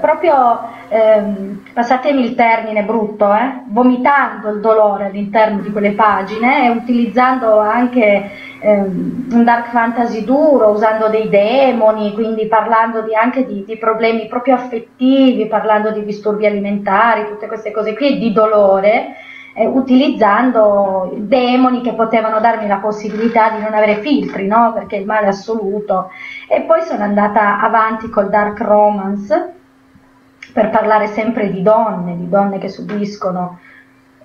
[0.00, 6.70] proprio, ehm, passatemi il termine brutto, eh, vomitando il dolore all'interno di quelle pagine e
[6.70, 13.64] utilizzando anche ehm, un dark fantasy duro, usando dei demoni, quindi parlando di, anche di,
[13.64, 19.16] di, problemi proprio affettivi, parlando di disturbi alimentari, tutte queste cose qui, di dolore.
[19.58, 24.72] eh, utilizzando demoni che potevano darmi la possibilità di non avere filtri, no?
[24.74, 26.10] perché il male assoluto.
[26.46, 29.54] E poi sono andata avanti col dark romance
[30.52, 33.58] per parlare sempre di donne, di donne che subiscono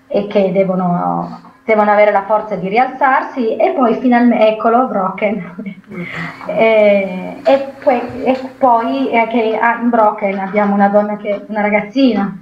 [0.07, 5.55] e che devono devono avere la forza di rialzarsi e poi finalmente, eccolo, Broken.
[6.47, 11.61] e, e, poi, e poi eh, che ah, in Broken abbiamo una donna che, una
[11.61, 12.37] ragazzina,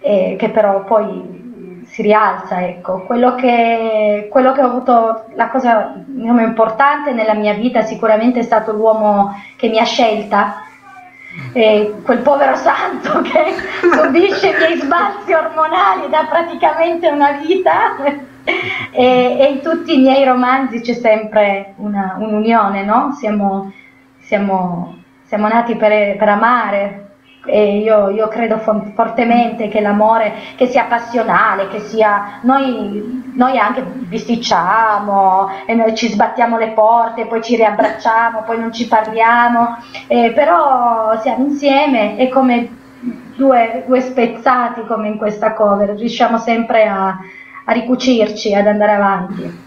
[0.00, 3.02] eh, che però poi si rialza, ecco.
[3.02, 8.42] Quello che, quello che ho avuto, la cosa diciamo, importante nella mia vita sicuramente è
[8.42, 10.64] stato l'uomo che mi ha scelta,
[11.52, 17.96] e quel povero santo che subisce i miei sbalzi ormonali da praticamente una vita
[18.90, 23.12] e, e, in tutti i miei romanzi c'è sempre una, un'unione, no?
[23.18, 23.72] Siamo,
[24.20, 27.07] siamo, siamo nati per, per amare,
[27.48, 33.82] e io, io credo fortemente che l'amore che sia passionale, che sia noi, noi anche
[33.82, 40.32] bisticciamo e noi ci sbattiamo le porte, poi ci riabbracciamo, poi non ci parliamo, eh,
[40.34, 42.68] però siamo insieme e come
[43.36, 47.18] due, due, spezzati come in questa cover, riusciamo sempre a,
[47.64, 49.66] a ricucirci, ad andare avanti.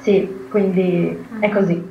[0.00, 1.90] Sì, quindi è così.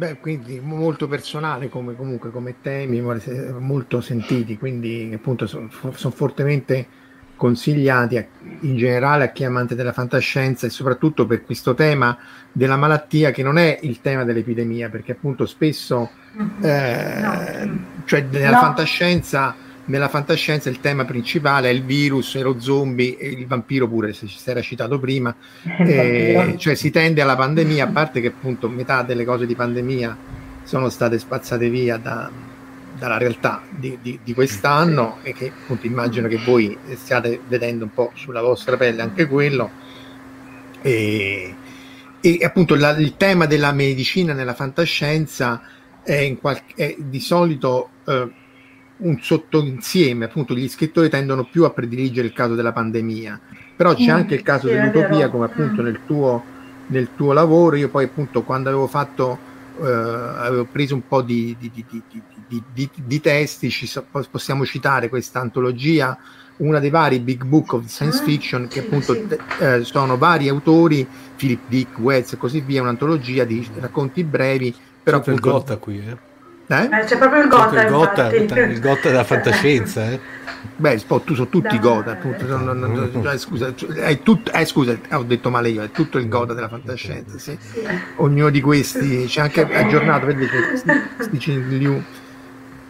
[0.00, 6.86] Beh, quindi molto personale come, comunque come temi, molto sentiti, quindi appunto sono, sono fortemente
[7.36, 8.24] consigliati a,
[8.60, 12.16] in generale a chi è amante della fantascienza e soprattutto per questo tema
[12.50, 16.64] della malattia che non è il tema dell'epidemia, perché appunto spesso mm-hmm.
[16.64, 18.02] eh, no.
[18.06, 18.58] cioè nella no.
[18.58, 19.54] fantascienza
[19.90, 24.48] nella fantascienza il tema principale è il virus lo zombie il vampiro pure se si
[24.48, 25.34] era citato prima.
[25.90, 30.16] Eh, cioè si tende alla pandemia a parte che appunto metà delle cose di pandemia
[30.62, 32.30] sono state spazzate via da,
[32.96, 37.92] dalla realtà di, di, di, quest'anno e che appunto immagino che voi stiate vedendo un
[37.92, 39.70] po' sulla vostra pelle anche quello.
[40.82, 41.54] E,
[42.20, 45.62] e appunto la, il tema della medicina nella fantascienza
[46.02, 48.28] è, qualche, è di solito eh,
[49.00, 53.40] un sottoinsieme, appunto gli scrittori tendono più a prediligere il caso della pandemia,
[53.76, 55.84] però c'è mm, anche il caso sì, dell'utopia come appunto mm.
[55.84, 56.44] nel tuo,
[56.88, 59.38] nel tuo lavoro, io poi appunto quando avevo fatto,
[59.80, 61.70] eh, avevo preso un po' di, di,
[62.72, 66.18] di, di testi, ci so, possiamo citare questa antologia,
[66.58, 69.38] una dei vari big book of science ah, fiction che appunto sì.
[69.60, 75.18] eh, sono vari autori, Philip Dick, Wells e così via, un'antologia di racconti brevi, però
[75.18, 76.28] appunto, qui, eh?
[76.70, 76.84] Eh?
[76.84, 80.08] Eh, c'è proprio il Gotha, il Gotha, il Gotha della fantascienza.
[80.08, 80.20] Eh?
[80.76, 82.46] Beh, tu sono tutti i Gotha, appunto.
[82.46, 86.18] Non, non, non, cioè, scusa, è tutto, eh, scusa, ho detto male io, è tutto
[86.18, 87.38] il Gotha della fantascienza.
[87.38, 87.58] Sì.
[88.16, 90.80] Ognuno di questi c'è anche aggiornato, vedete,
[91.70, 92.02] Liu.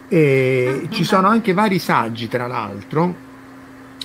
[0.07, 3.29] E ci sono anche vari saggi, tra l'altro.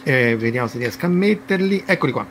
[0.02, 1.82] Eh, vediamo se riesco a metterli.
[1.84, 2.26] Eccoli qua.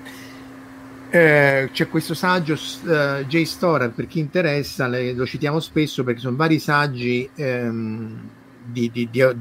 [1.15, 3.43] Eh, c'è questo saggio uh, J.
[3.43, 8.30] Storer per chi interessa, le, lo citiamo spesso perché sono vari saggi ehm,
[8.65, 9.34] di, di, di, a,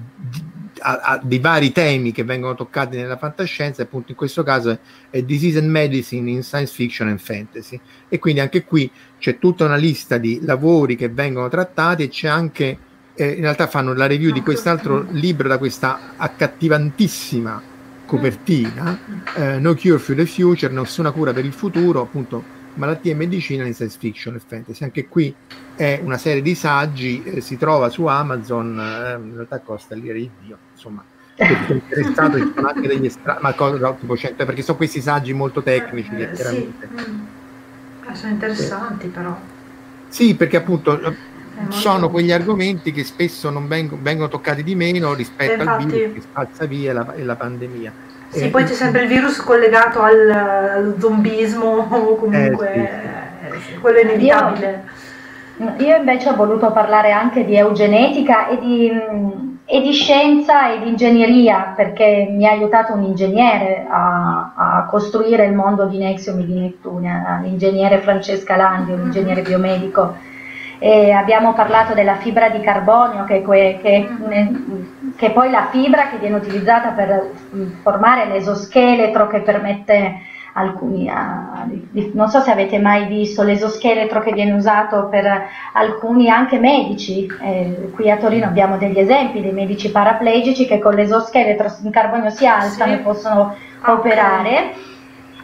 [0.78, 4.78] a, di, vari temi che vengono toccati nella fantascienza, appunto in questo caso è,
[5.10, 7.80] è, Disease and Medicine in Science Fiction and Fantasy.
[8.08, 12.28] E quindi anche qui c'è tutta una lista di lavori che vengono trattati e c'è
[12.28, 12.78] anche,
[13.16, 17.72] eh, in realtà fanno la review di quest'altro libro da questa accattivantissima
[18.06, 18.98] copertina,
[19.34, 23.64] eh, No Cure for the Future, nessuna cura per il futuro, appunto malattie e medicina
[23.64, 24.84] in science fiction e fantasy.
[24.84, 25.34] Anche qui
[25.74, 30.14] è una serie di saggi, eh, si trova su Amazon, eh, in realtà costa l'ira
[30.14, 31.04] di Dio, insomma.
[31.36, 34.76] Per chi è interessato ci sono anche degli estratti, ma cosa tipo 100, perché sono
[34.76, 36.88] questi saggi molto tecnici, eh, letteralmente.
[36.94, 37.10] Sì.
[37.10, 38.12] Mm.
[38.12, 39.36] Sono interessanti però.
[40.08, 41.00] Sì, perché appunto
[41.68, 46.14] sono quegli argomenti che spesso non vengono, vengono toccati di meno rispetto Infatti, al virus
[46.14, 47.92] che spazza via la, la pandemia.
[48.28, 53.78] Sì, eh, poi c'è sempre il virus collegato al, al zombismo o comunque eh, sì.
[53.78, 55.02] quello è inevitabile.
[55.58, 58.90] Io, io, invece ho voluto parlare anche di eugenetica e di,
[59.64, 65.46] e di, scienza e di ingegneria perché mi ha aiutato un ingegnere a, a costruire
[65.46, 70.32] il mondo di Nexium e di Nettunia, l'ingegnere Francesca Landi, un ingegnere biomedico
[70.78, 74.08] e abbiamo parlato della fibra di carbonio che, che, che,
[75.16, 77.30] che, è poi la fibra che viene utilizzata per
[77.82, 81.66] formare l'esoscheletro che permette alcuni, a,
[82.12, 85.26] non so se avete mai visto l'esoscheletro che viene usato per
[85.72, 90.94] alcuni anche medici, eh, qui a Torino abbiamo degli esempi dei medici paraplegici che con
[90.94, 92.98] l'esoscheletro in carbonio si alzano sì.
[92.98, 93.94] e possono okay.
[93.94, 94.74] operare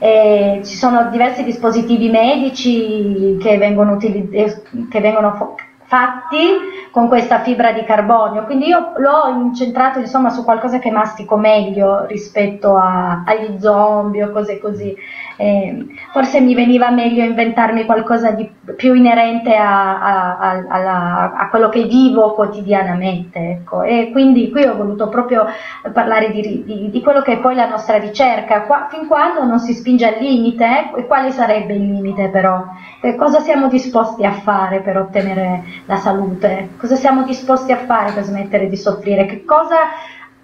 [0.01, 7.73] eh, ci sono diversi dispositivi medici che vengono, utilizz- che vengono fatti con questa fibra
[7.73, 13.61] di carbonio, quindi io l'ho incentrato insomma su qualcosa che mastico meglio rispetto a, agli
[13.61, 14.97] zombie o cose così.
[15.41, 21.71] Eh, forse mi veniva meglio inventarmi qualcosa di più inerente a, a, a, a quello
[21.71, 23.39] che vivo quotidianamente.
[23.39, 23.83] Ecco.
[23.83, 25.47] E quindi qui ho voluto proprio
[25.95, 29.59] parlare di, di, di quello che è poi la nostra ricerca, Qua, fin quando non
[29.59, 30.65] si spinge al limite,
[30.95, 32.63] eh, e quale sarebbe il limite però?
[33.01, 36.71] Eh, cosa siamo disposti a fare per ottenere la salute?
[36.77, 39.43] Cosa siamo disposti a fare per smettere di soffrire?
[39.47, 39.77] Cosa,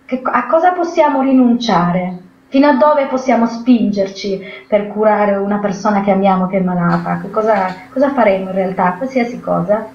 [0.07, 2.26] che, a cosa possiamo rinunciare?
[2.57, 7.21] Fino a dove possiamo spingerci per curare una persona che amiamo che è malata?
[7.31, 8.95] Cosa, cosa faremo in realtà?
[8.95, 9.87] Qualsiasi cosa.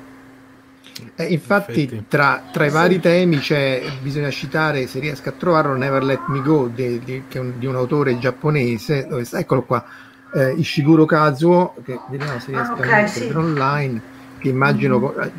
[1.15, 6.03] Eh, infatti, tra, tra, i vari temi c'è, bisogna citare, se riesco a trovarlo, Never
[6.03, 9.83] Let Me Go di, di, un, di un, autore giapponese, dove, eccolo qua,
[10.31, 13.35] eh, Ishiguro Kazuo, che vediamo se riesco ah, okay, a mettere sì.
[13.35, 14.01] online,
[14.37, 15.29] che immagino mm-hmm.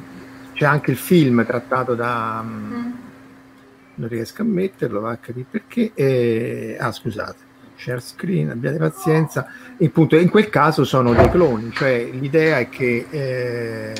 [0.54, 2.42] c'è anche il film trattato da...
[2.44, 2.90] Mm.
[3.95, 5.93] Non riesco a metterlo, va a capire perché.
[5.95, 7.36] Eh, ah, scusate,
[7.76, 9.47] share screen, abbiate pazienza.
[9.76, 13.07] E appunto, in quel caso sono dei cloni, cioè l'idea è che...
[13.11, 13.95] Eh,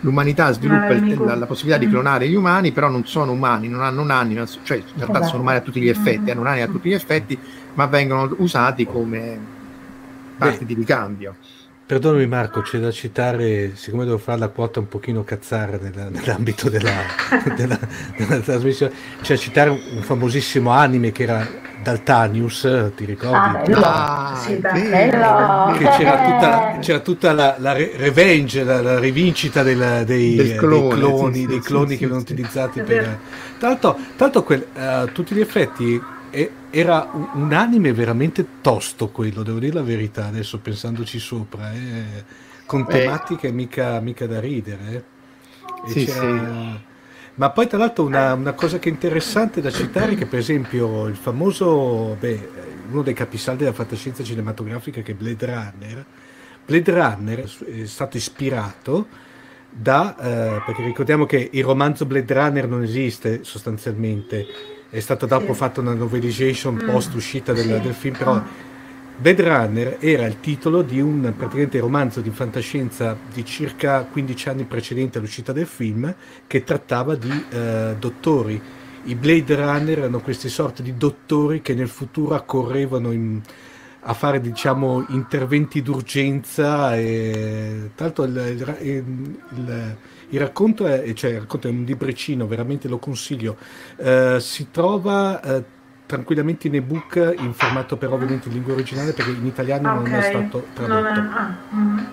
[0.00, 1.90] l'umanità sviluppa il, la, la, possibilità di mm.
[1.90, 5.58] clonare gli umani, però non sono umani, non hanno un'anima, cioè in realtà sono umani
[5.58, 6.28] a tutti gli effetti, mm.
[6.28, 7.38] hanno un'anima a tutti gli effetti,
[7.74, 9.38] ma vengono usati come
[10.36, 11.34] parti Beh, di ricambio.
[11.88, 16.68] Perdonami Marco, c'è da citare, siccome devo fare la quota un pochino cazzara nella, nell'ambito
[16.68, 16.92] della,
[17.56, 17.78] della,
[18.14, 21.48] della, trasmissione, c'è da citare un famosissimo anime che era
[21.82, 23.72] Daltanius, ti ricordi?
[23.72, 25.78] Ah, ah sì, bello.
[25.78, 30.88] Che c'era tutta, c'era tutta la, la, revenge, la, la rivincita del, dei, Del clone,
[30.88, 33.18] dei, cloni, sì, dei cloni sì, che vengono utilizzati per...
[33.58, 35.98] Tanto, tanto quel, uh, tutti gli effetti
[36.70, 42.24] era un anime veramente tosto quello, devo dire la verità, adesso pensandoci sopra, eh,
[42.66, 45.04] con tematiche mica, mica, da ridere.
[45.86, 45.90] Eh.
[45.90, 46.86] Sì, sì.
[47.34, 50.40] Ma poi tra l'altro una, una, cosa che è interessante da citare è che per
[50.40, 52.48] esempio il famoso, beh,
[52.90, 56.04] uno dei capisaldi della fantascienza cinematografica che è Blade Runner,
[56.66, 59.06] Blade Runner è stato ispirato
[59.70, 64.46] da, eh, perché ricordiamo che il romanzo Blade Runner non esiste sostanzialmente,
[64.90, 66.90] è stata dopo fatta una novelization mm.
[66.90, 67.80] post uscita del, sì.
[67.80, 68.42] del, film, però
[69.20, 74.64] Blade Runner era il titolo di un praticamente romanzo di fantascienza di circa 15 anni
[74.64, 76.14] precedente all'uscita del film
[76.46, 78.60] che trattava di eh, dottori.
[79.04, 83.40] I Blade Runner erano queste sorte di dottori che nel futuro accorrevano in,
[84.00, 89.04] a fare diciamo interventi d'urgenza e tra l'altro il, il,
[89.56, 89.96] il
[90.30, 93.56] il racconto è, cioè, il racconto è un libricino, veramente lo consiglio.
[93.96, 95.64] Uh, si trova uh,
[96.06, 100.10] tranquillamente in ebook, in formato però ovviamente in lingua originale, perché in italiano okay.
[100.10, 101.08] non è stato tradotto.
[101.08, 101.22] È...
[101.22, 101.56] Ah.
[101.74, 102.04] Mm-hmm.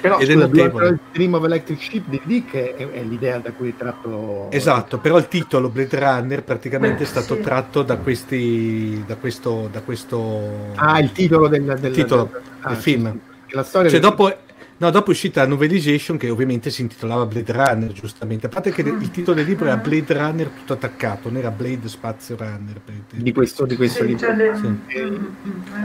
[0.00, 3.52] Però Ed scusa, è il Dream of Electric Ship di Dick è, è, l'idea da
[3.52, 7.42] cui è tratto esatto, però il titolo Blade Runner praticamente Beh, è stato sì.
[7.42, 12.52] tratto da questi da questo, da questo ah il titolo del, del, titolo del, del
[12.60, 14.34] ah, film sì, la storia cioè, dopo
[14.80, 18.46] No, dopo è uscita la novelization che ovviamente si intitolava Blade Runner, giustamente.
[18.46, 21.86] A parte che il titolo del libro era Blade Runner tutto attaccato, non era Blade
[21.86, 22.80] Spazio Runner.
[23.10, 24.34] Di questo, di questo libro.
[24.56, 24.78] Sì.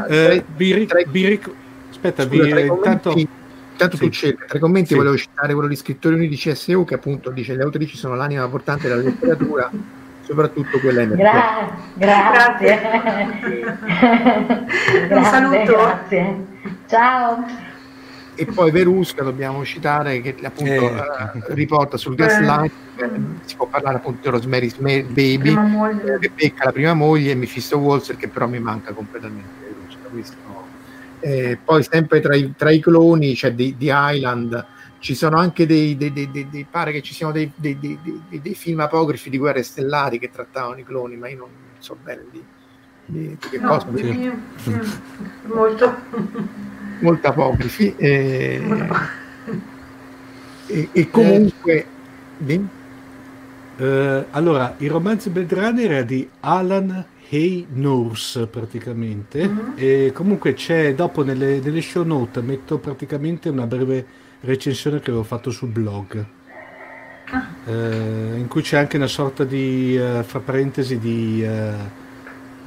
[0.07, 1.51] Eh, vi, vi ric-
[1.89, 3.13] aspetta, Scusa, vi, intanto...
[3.75, 4.03] Intanto sì.
[4.03, 4.95] tu cerca, tra i commenti sì.
[4.95, 8.87] volevo citare quello di Scrittori Uniti CSU che appunto dice le autrici sono l'anima portante
[8.87, 9.69] della letteratura,
[10.23, 12.79] soprattutto quella in Gra- Grazie.
[12.79, 13.77] grazie.
[15.11, 15.73] Un saluto.
[15.73, 16.45] Grazie.
[16.87, 17.64] Ciao
[18.35, 20.85] e poi Verusca dobbiamo citare che appunto eh.
[20.87, 23.09] uh, riporta sul gaslight eh.
[23.45, 27.77] si può parlare appunto di Rosemary's Baby eh, che becca la prima moglie e Mephisto
[27.77, 30.35] Walzer che però mi manca completamente Verusca questo
[31.21, 34.65] eh, poi sempre tra i, tra i cloni c'è di, di, Island
[34.99, 37.51] ci sono anche dei, dei, dei, dei, pare che ci siano dei,
[38.53, 42.43] film apocrifi di guerre stellari che trattavano i cloni ma io non so bene di,
[43.05, 44.31] di, di che no, cosa sì.
[45.43, 45.95] molto
[46.99, 48.61] molto apocrifi e,
[50.67, 51.85] e, e comunque
[52.45, 52.67] sì.
[53.77, 59.71] uh, allora il romanzo Blade Runner è di Alan Hay Norse praticamente mm-hmm.
[59.75, 64.05] e comunque c'è dopo nelle, nelle, show note metto praticamente una breve
[64.41, 66.25] recensione che avevo fatto sul blog
[67.31, 67.47] ah.
[67.65, 71.43] uh, in cui c'è anche una sorta di uh, fra parentesi di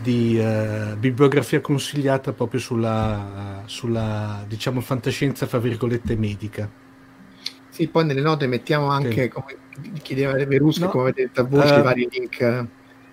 [0.00, 6.68] di uh, bibliografia consigliata proprio sulla, sulla diciamo fantascienza fra virgolette medica
[7.68, 9.28] sì poi nelle note mettiamo anche sì.
[9.28, 9.56] come
[10.02, 10.90] chiedeva Verusca no.
[10.90, 12.66] come avete detto a voce uh, vari link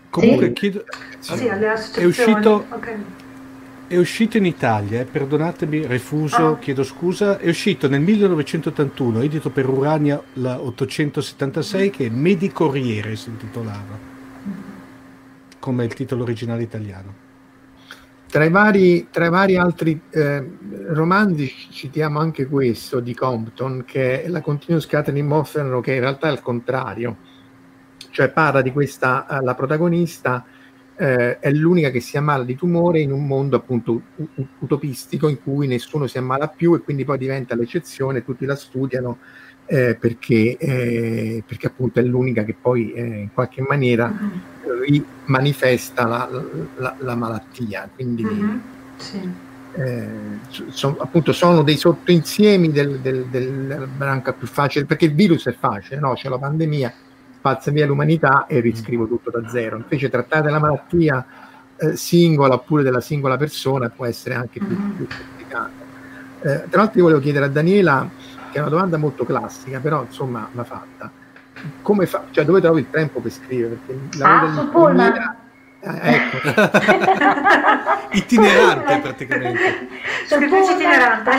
[0.09, 0.53] comunque sì.
[0.53, 0.83] chiedo
[1.19, 3.03] sì, è uscito okay.
[3.87, 6.57] è uscito in Italia, eh, perdonatemi, refuso, oh.
[6.57, 14.13] chiedo scusa, è uscito nel 1981, edito per Urania 876, che è Medicorriere si intitolava,
[15.65, 17.23] come il titolo originale italiano.
[18.29, 20.57] Tra i vari, tra i vari altri eh,
[20.89, 26.27] romanzi citiamo anche questo di Compton, che è la Continuous Catering Moffenro, che in realtà
[26.27, 27.17] è il contrario,
[28.11, 30.45] cioè parla di questa, eh, la protagonista
[30.97, 34.03] eh, è l'unica che si ammala di tumore in un mondo appunto
[34.59, 39.17] utopistico in cui nessuno si ammala più e quindi poi diventa l'eccezione, tutti la studiano
[39.65, 44.81] eh, perché, eh, perché, appunto è l'unica che poi eh, in qualche maniera mm-hmm.
[44.83, 46.29] rimanifesta la,
[46.77, 47.89] la, la, malattia.
[47.93, 48.57] Quindi mm-hmm.
[48.97, 49.31] sì.
[49.73, 50.07] eh,
[50.69, 55.53] so, appunto sono dei sottoinsiemi del, del, del branca più facile, perché il virus è
[55.53, 56.13] facile, no?
[56.13, 56.93] c'è la pandemia,
[57.37, 59.77] spazza via l'umanità e riscrivo tutto da zero.
[59.77, 61.25] Invece trattare la malattia
[61.77, 64.91] eh, singola oppure della singola persona può essere anche più, mm-hmm.
[64.91, 65.83] più complicato.
[66.41, 68.07] Eh, tra l'altro io volevo chiedere a Daniela
[68.55, 71.11] che è una domanda molto classica, però insomma l'ha fatta.
[71.81, 73.77] Come fa, cioè dove trovi il tempo per scrivere?
[73.85, 75.35] Perché ah, su Pullman.
[75.81, 76.37] Eh, ecco.
[78.15, 79.89] itinerante praticamente.
[80.25, 81.31] Scrittrice itinerante.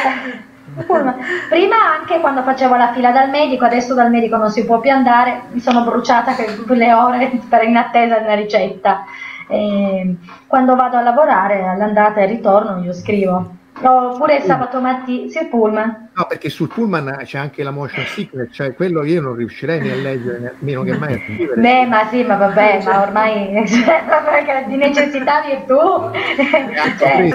[1.48, 4.90] Prima anche quando facevo la fila dal medico, adesso dal medico non si può più
[4.90, 6.34] andare, mi sono bruciata
[6.66, 9.06] le ore per in attesa di una ricetta.
[9.48, 13.55] E quando vado a lavorare all'andata e al ritorno io scrivo.
[13.82, 16.08] Oppure il sabato mattina, sì, pullman.
[16.14, 19.92] No, perché sul pullman c'è anche la motion sickness, cioè quello io non riuscirei né
[19.92, 21.60] a leggere, meno che mai a scrivere.
[21.60, 25.76] Beh, ma sì, ma vabbè, ma ormai cioè, di necessità virtù.
[26.98, 27.28] cioè,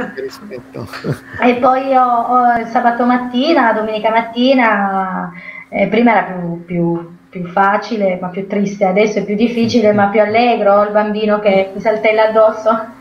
[1.42, 5.32] e poi ho, ho, il sabato mattina, domenica mattina,
[5.70, 10.08] eh, prima era più, più, più facile, ma più triste, adesso è più difficile, ma
[10.08, 13.00] più allegro, il bambino che mi saltella addosso.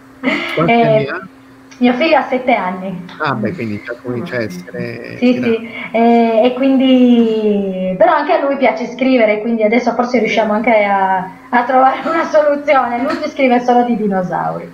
[0.55, 1.29] Quanti eh, anni ha?
[1.81, 3.07] Mio figlio ha sette anni.
[3.21, 5.17] Ah, beh, quindi già comincia a essere.
[5.17, 7.95] Sì, sì, e, e, quindi.
[7.97, 12.25] Però anche a lui piace scrivere, quindi adesso forse riusciamo anche a, a trovare una
[12.25, 13.01] soluzione.
[13.01, 14.71] Lui scrive solo di dinosauri.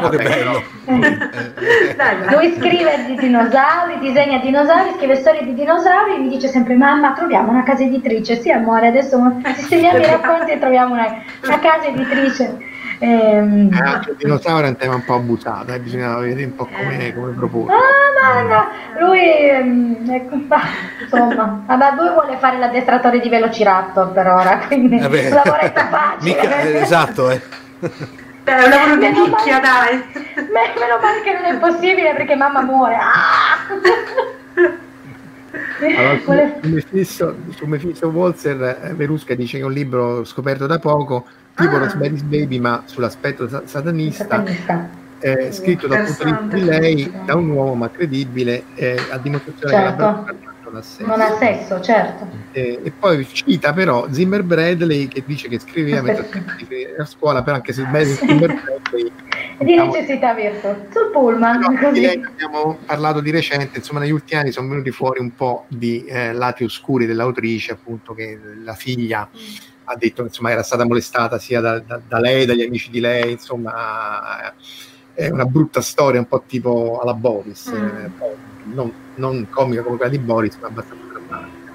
[0.00, 0.62] Oh, che bello!
[2.34, 7.12] lui scrive di dinosauri, disegna dinosauri, scrive storie di dinosauri e mi dice sempre: Mamma,
[7.12, 8.40] troviamo una casa editrice.
[8.40, 9.20] Sì, amore, adesso
[9.54, 12.67] sistemiamo i racconti e troviamo una, una casa editrice.
[13.00, 13.72] Ehm...
[13.72, 16.66] Eh, anche il dinosauro è un tema un po' abusato, eh, bisogna vedere un po'
[16.66, 17.72] come, come proporre.
[17.72, 19.06] Ah, no, no.
[19.06, 25.28] lui, ehm, ecco, insomma, vabbè, lui vuole fare l'addestratore di Velociraptor per ora, quindi Vabbè.
[25.28, 26.34] un lavoretto facile.
[26.34, 27.40] Mica, eh, esatto, eh.
[27.78, 30.04] Beh, è un lavoro di nicchia, dai.
[30.34, 32.96] Meno male che non è possibile perché mamma muore.
[32.96, 33.66] Ah!
[35.80, 36.18] Allora,
[36.60, 41.26] su, Mephisto, su Mephisto Walzer, eh, Verusca dice che è un libro scoperto da poco
[41.58, 41.78] tipo ah.
[41.78, 44.88] Rosemary's Baby ma sull'aspetto satanista, satanista.
[45.20, 49.18] Eh, scritto dal punto di vista di lei da un uomo ma credibile eh, a
[49.18, 49.96] dimostrazione certo.
[49.96, 50.60] che la certo.
[50.62, 51.10] non ha senso.
[51.10, 52.28] Non ha senso, certo.
[52.52, 56.28] Eh, e poi cita però Zimmer Bradley che dice che scriveva mentre
[56.96, 59.12] a scuola, però anche se Zimmer Bradley
[59.58, 64.52] di diciamo, necessità virtù sul pullman no, abbiamo parlato di recente insomma negli ultimi anni
[64.52, 69.76] sono venuti fuori un po' di eh, lati oscuri dell'autrice appunto che la figlia mm
[69.88, 73.00] ha detto che insomma, era stata molestata sia da, da, da, lei, dagli amici di
[73.00, 74.52] lei, insomma
[75.18, 77.74] è una brutta storia, un po' tipo alla Boris, mm.
[77.74, 78.10] eh,
[78.72, 81.72] non, non, comica come quella di Boris, ma abbastanza drammatica.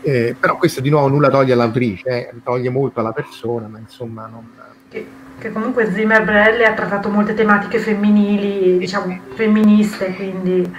[0.00, 4.26] Eh, però questo di nuovo nulla toglie all'autrice, eh, toglie molto alla persona, ma insomma
[4.26, 4.48] non...
[4.88, 5.06] Che,
[5.38, 10.74] che comunque Zimmer Brelle ha trattato molte tematiche femminili, diciamo femministe, quindi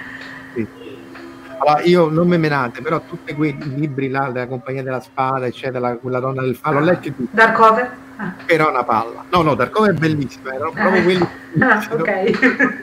[1.58, 5.96] allora, io non me menate, però tutti quei libri là della Compagnia della Spada, eccetera,
[5.96, 7.28] quella donna del falo, ho letto tutti.
[7.30, 7.90] Darkover?
[8.16, 8.34] Ah.
[8.46, 9.24] Era una palla.
[9.30, 11.28] No, no, Darkover è bellissima, erano proprio quelli.
[11.60, 12.76] Ah, ok.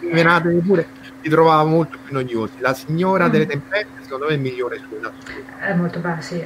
[0.00, 0.86] menate pure
[1.24, 2.54] li trovavo molto più noiosi.
[2.58, 3.30] La signora mm.
[3.30, 5.00] delle tempeste, secondo me, è migliore su
[5.58, 6.44] È molto bella, sì,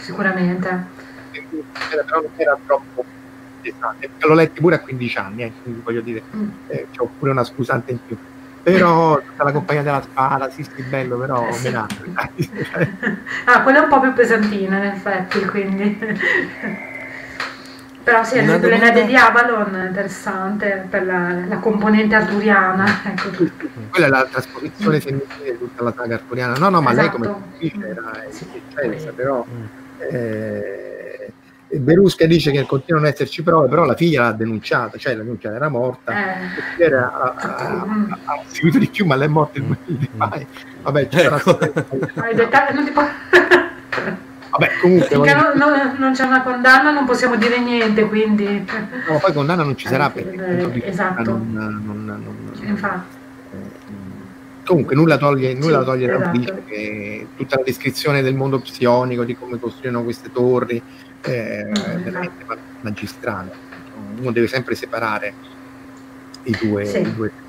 [0.00, 1.08] sicuramente.
[1.30, 3.04] Però non era troppo
[3.60, 4.10] pesante.
[4.18, 6.48] L'ho letto pure a 15 anni, eh, quindi voglio dire, mm.
[6.66, 8.16] eh, ho pure una scusante in più
[8.62, 11.74] però tutta la compagnia della spada, sì sì bello, però eh, sì.
[11.74, 15.98] ah, quella è un po' più pesantina in effetti, quindi...
[18.02, 18.68] però sì, Una domanda...
[18.68, 22.84] l'Enade di Avalon è interessante per la, la componente arturiana.
[23.10, 23.44] Ecco.
[23.90, 26.54] Quella è la trasposizione femminile di tutta la saga arturiana.
[26.54, 27.02] No, no, ma esatto.
[27.02, 29.44] lei come attrice era sì, eccelsa, però...
[29.98, 30.99] Eh,
[31.78, 35.54] Berusca dice che continuano ad esserci prove, però la figlia l'ha denunciata, cioè la denunciata
[35.54, 36.82] era morta, eh.
[36.82, 40.46] era, ha, ha, ha, seguito di più, ma lei è morta il 2000
[40.82, 41.58] Vabbè, ci ecco.
[41.58, 42.30] sarà...
[42.30, 43.06] I dettagli non ti può...
[44.50, 48.66] Vabbè, comunque, Finché non, non, non, c'è una condanna non possiamo dire niente, quindi...
[49.08, 50.72] No, poi condanna non ci sarà perché...
[50.72, 51.30] Eh, esatto.
[51.30, 53.18] Non, non, non, Infatti.
[54.64, 56.62] Comunque nulla toglie, nulla sì, toglie esatto.
[56.66, 60.80] che tutta la descrizione del mondo psionico, di come costruirono queste torri,
[61.22, 62.44] eh, mm, veramente
[62.80, 63.68] magistrale.
[64.18, 65.32] Uno deve sempre separare
[66.44, 67.00] i due, sì.
[67.00, 67.48] i due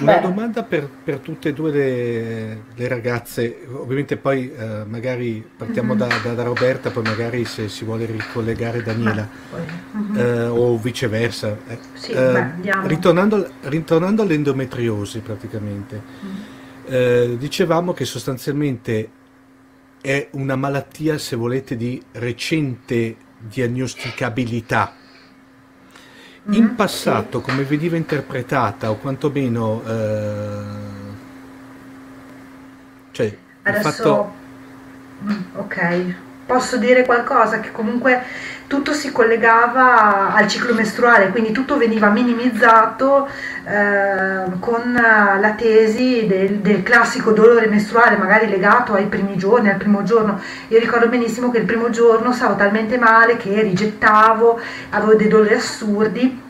[0.00, 5.94] una domanda per, per, tutte e due le, le ragazze, ovviamente poi eh, magari partiamo
[5.94, 6.08] mm-hmm.
[6.08, 9.28] da, da, da, Roberta, poi magari se si vuole ricollegare Daniela
[9.96, 10.16] mm-hmm.
[10.16, 11.56] eh, o viceversa.
[11.68, 12.54] Eh, sì, beh,
[12.86, 16.02] ritornando, ritornando, all'endometriosi praticamente,
[16.90, 17.34] mm-hmm.
[17.36, 19.08] dicevamo che sostanzialmente
[20.04, 24.92] è una malattia, se volete, di recente diagnosticabilità
[26.48, 26.74] in mm-hmm.
[26.74, 30.62] passato come veniva interpretata o quantomeno eh,
[33.12, 34.32] cioè Adesso, fatto...
[35.22, 38.22] Mm, ok, posso dire qualcosa che comunque
[38.66, 43.28] tutto si collegava al ciclo mestruale, quindi tutto veniva minimizzato
[43.64, 49.76] eh, con la tesi del, del, classico dolore mestruale, magari legato ai primi giorni, al
[49.76, 50.40] primo giorno.
[50.68, 54.60] Io ricordo benissimo che il primo giorno stavo talmente male che rigettavo,
[54.90, 56.43] avevo dei dolori assurdi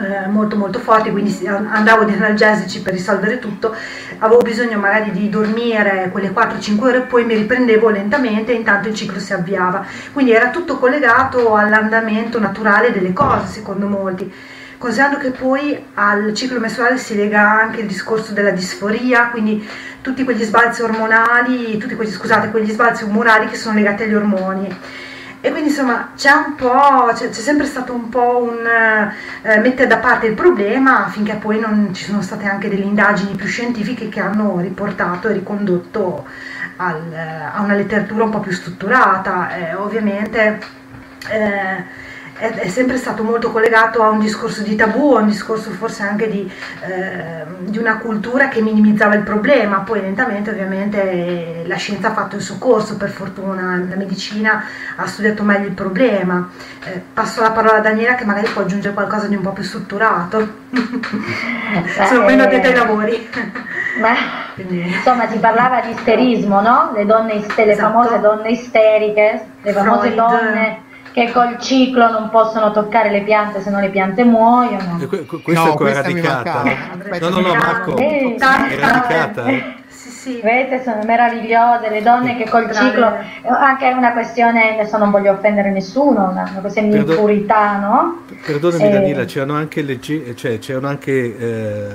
[0.00, 3.74] eh, molto molto forti, quindi andavo di analgesici per risolvere tutto,
[4.18, 8.94] avevo bisogno magari di dormire quelle 4-5 ore poi mi riprendevo lentamente e intanto il
[8.94, 14.32] ciclo si avviava, quindi era tutto collegato all'andamento naturale delle cose secondo molti.
[14.78, 19.64] Considerando che poi al ciclo mestruale si lega anche il discorso della disforia, quindi
[20.00, 24.76] tutti quegli sbalzi ormonali, tutti quegli, scusate, quegli sbalzi umorali che sono legati agli ormoni
[25.44, 28.64] e quindi insomma c'è un po', c'è, sempre stato un po' un
[29.42, 33.34] eh, mettere da parte il problema finché poi non ci sono state anche delle indagini
[33.34, 36.24] più scientifiche che hanno riportato e ricondotto
[36.76, 37.12] al,
[37.52, 39.56] a una letteratura un po' più strutturata.
[39.56, 40.60] Eh, ovviamente
[41.28, 41.84] eh,
[42.50, 46.28] è, sempre stato molto collegato a un discorso di tabù, a un discorso forse anche
[46.28, 46.50] di,
[46.84, 52.34] eh, di, una cultura che minimizzava il problema, poi lentamente ovviamente la scienza ha fatto
[52.34, 54.64] il suo corso, per fortuna la medicina
[54.96, 56.50] ha studiato meglio il problema.
[56.84, 59.62] Eh, passo la parola a Daniela che magari può aggiungere qualcosa di un po' più
[59.62, 60.60] strutturato.
[62.08, 63.30] Sono meno addetta ai lavori.
[64.54, 64.80] Quindi...
[64.80, 66.90] Insomma, si parlava di isterismo, no?
[66.94, 67.74] Le, donne, le esatto.
[67.76, 70.14] famose donne isteriche, le famose Freud.
[70.14, 74.98] donne che col ciclo non possono toccare le piante se no le piante muoiono.
[75.00, 76.62] E que- questa no, è questa radicata.
[77.20, 79.44] No, no, no, Marco, eh, è radicata.
[79.46, 79.74] Eh.
[79.88, 80.40] Sì, sì.
[80.42, 83.12] Vedete, sono meravigliose le donne che col ciclo,
[83.44, 87.76] anche è una questione, adesso non voglio offendere nessuno, una, una questione di Perdo- impurità,
[87.78, 88.22] no?
[88.44, 91.86] Perdonami eh, Daniela, c'erano anche, legge- cioè, c'erano anche eh,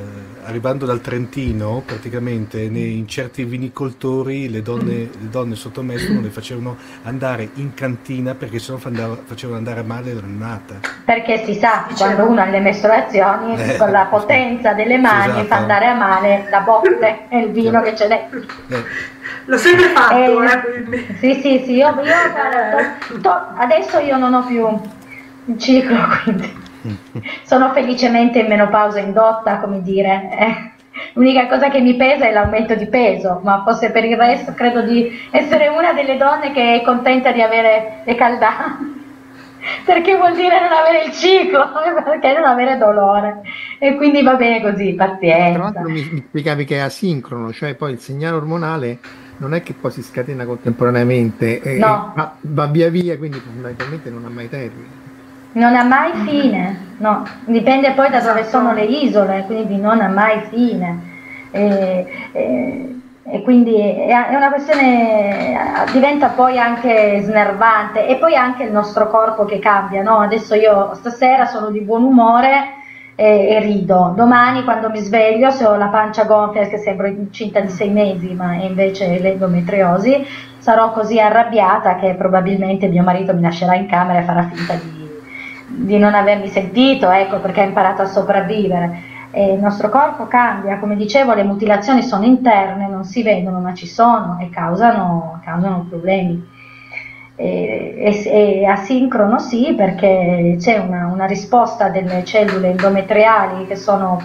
[0.47, 6.29] arrivando dal Trentino, praticamente nei, in certi vinicoltori le donne, le donne sottomesse non le
[6.29, 10.79] facevano andare in cantina perché sennò andava, facevano andare male la neonata.
[11.03, 15.45] Perché si sa, quando uno ha le mestruazioni, eh, con la potenza delle mani esatto.
[15.47, 18.29] fa andare a male la botte e il vino che ce l'è.
[18.69, 18.83] Eh.
[19.45, 24.33] L'ho sempre fatto, eh, eh Sì, sì, sì, io, io to, to, adesso io non
[24.33, 26.65] ho più un ciclo, quindi
[27.43, 30.29] sono felicemente in menopausa indotta, come dire.
[30.37, 30.75] Eh.
[31.13, 34.81] L'unica cosa che mi pesa è l'aumento di peso, ma forse per il resto credo
[34.81, 38.95] di essere una delle donne che è contenta di avere le caldanze.
[39.85, 41.71] Perché vuol dire non avere il ciclo,
[42.05, 43.41] perché non avere dolore.
[43.79, 45.59] E quindi va bene così, pazienza.
[45.59, 48.99] Tra l'altro mi spiegavi che è asincrono, cioè poi il segnale ormonale
[49.37, 52.13] non è che poi si scatena contemporaneamente, no.
[52.15, 55.06] va, va via via, quindi fondamentalmente non ha mai termine.
[55.53, 60.07] Non ha mai fine, no, dipende poi da dove sono le isole, quindi non ha
[60.07, 61.15] mai fine.
[61.51, 62.97] E, e,
[63.29, 65.57] e quindi è una questione,
[65.91, 70.19] diventa poi anche snervante e poi anche il nostro corpo che cambia, no?
[70.19, 72.75] Adesso io stasera sono di buon umore
[73.15, 77.59] e, e rido, domani quando mi sveglio se ho la pancia gonfia che sembro incinta
[77.59, 80.25] di sei mesi ma invece l'endometriosi,
[80.59, 84.96] sarò così arrabbiata che probabilmente mio marito mi lascerà in camera e farà finta di
[85.77, 89.15] di non avermi sentito, ecco perché ha imparato a sopravvivere.
[89.31, 93.73] E il nostro corpo cambia, come dicevo, le mutilazioni sono interne, non si vedono ma
[93.73, 96.55] ci sono e causano, causano problemi.
[97.35, 104.19] E, e, e, asincrono sì perché c'è una, una risposta delle cellule endometriali che sono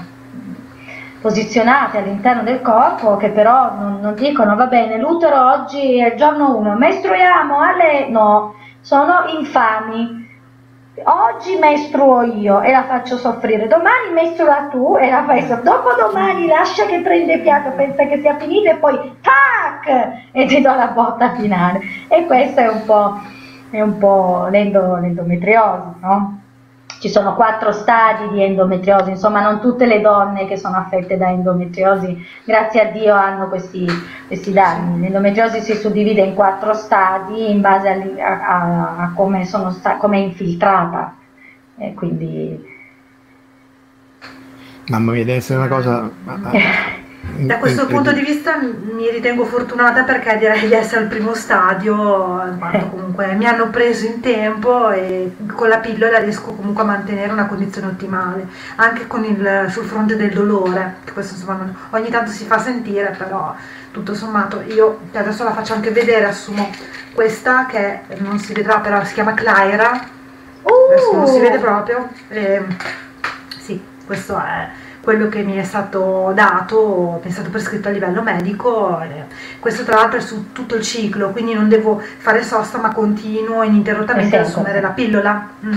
[1.20, 6.16] posizionate all'interno del corpo che però non, non, dicono va bene l'utero oggi è il
[6.16, 10.21] giorno 1 mestruiamo alle no sono infami
[11.04, 16.46] oggi mestruo io e la faccio soffrire, domani mestrua tu e la fai soffrire, dopodomani
[16.46, 20.30] lascia che prende piatto, pensa che sia finito e poi tac!
[20.32, 21.80] e ti do la botta finale.
[22.08, 23.20] E questo è un po',
[23.70, 26.41] è un po l'endo, l'endometriosi, no?
[27.02, 31.30] Ci sono quattro stadi di endometriosi, insomma non tutte le donne che sono affette da
[31.30, 33.84] endometriosi, grazie a Dio, hanno questi,
[34.28, 35.00] questi danni.
[35.00, 40.20] L'endometriosi si suddivide in quattro stadi in base a, a, a come, sta, come, è
[40.20, 41.16] infiltrata.
[41.76, 42.70] E quindi...
[44.86, 46.08] Mamma mia, deve essere una cosa...
[47.34, 52.56] Da questo punto di vista mi ritengo fortunata perché direi di essere al primo stadio,
[52.58, 57.32] quando comunque mi hanno preso in tempo e con la pillola riesco comunque a mantenere
[57.32, 62.44] una condizione ottimale, anche il, sul fronte del dolore, che questo insomma ogni tanto si
[62.44, 63.54] fa sentire, però
[63.92, 66.70] tutto sommato io adesso la faccio anche vedere, assumo
[67.14, 70.06] questa che non si vedrà però si chiama Clyra,
[70.62, 71.16] uh!
[71.16, 72.62] non si vede proprio, e,
[73.58, 74.68] sì, questo è
[75.02, 79.04] quello che mi è stato dato, mi è stato prescritto a livello medico,
[79.58, 83.64] questo tra l'altro è su tutto il ciclo, quindi non devo fare sosta ma continuo
[83.64, 85.50] ininterrottamente ad assumere la pillola.
[85.66, 85.72] Mm.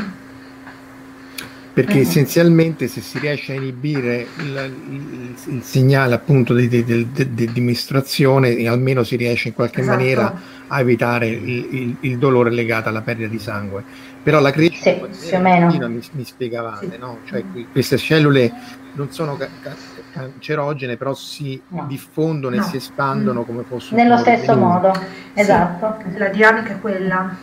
[1.74, 2.04] Perché uh-huh.
[2.04, 7.62] essenzialmente se si riesce a inibire il, il, il segnale appunto di, di, di, di,
[7.62, 9.98] mestruazione, almeno si riesce in qualche esatto.
[9.98, 13.84] maniera a evitare il, il, dolore legato alla perdita di sangue.
[14.26, 15.68] Però la crescita sì, più o meno.
[15.88, 16.98] Mi, mi spiegavate, sì.
[16.98, 17.20] no?
[17.26, 18.52] Cioè queste cellule
[18.94, 19.76] non sono ca- ca-
[20.14, 21.86] cancerogene, però si no.
[21.88, 22.62] diffondono no.
[22.64, 23.96] e si espandono come fossero.
[23.96, 24.92] Nello stesso modo,
[25.36, 25.98] esatto.
[26.10, 27.36] Sì, la dinamica è quella.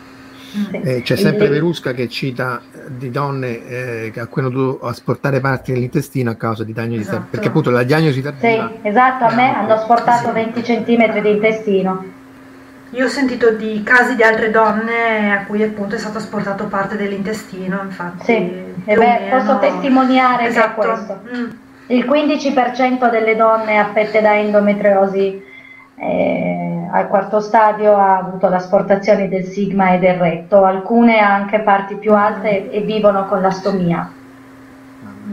[0.51, 0.81] Sì.
[0.81, 5.39] Eh, c'è sempre Verusca che cita eh, di donne eh, a cui hanno dovuto asportare
[5.39, 7.27] parti dell'intestino a causa di diagnosi esatto.
[7.31, 10.33] perché appunto la diagnosi tardiva sì, esatto, a me hanno asportato sì.
[10.33, 12.05] 20 cm di intestino
[12.93, 16.95] io ho sentito di casi di altre donne a cui appunto è stato asportato parte
[16.95, 18.23] dell'intestino, infatti.
[18.23, 20.81] Sì, e beh, posso testimoniare esatto.
[20.81, 21.21] questo.
[21.35, 21.49] Mm.
[21.87, 25.41] Il 15% delle donne affette da endometriosi
[25.95, 31.95] eh, al quarto stadio ha avuto l'asportazione del sigma e del retto, alcune anche parti
[31.95, 34.07] più alte e vivono con l'astomia,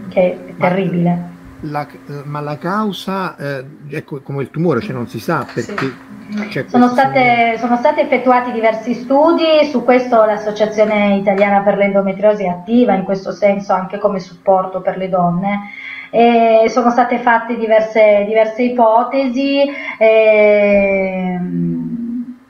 [0.09, 1.30] che è terribile.
[1.63, 1.87] La,
[2.25, 5.77] ma la causa eh, è come il tumore, cioè non si sa perché.
[5.77, 6.65] Sì.
[6.69, 12.95] Sono, state, sono, stati effettuati diversi studi, su questo l'Associazione Italiana per l'Endometriosi è attiva
[12.95, 15.71] in questo senso anche come supporto per le donne.
[16.11, 19.63] E sono state fatte diverse, diverse ipotesi.
[19.99, 21.39] E,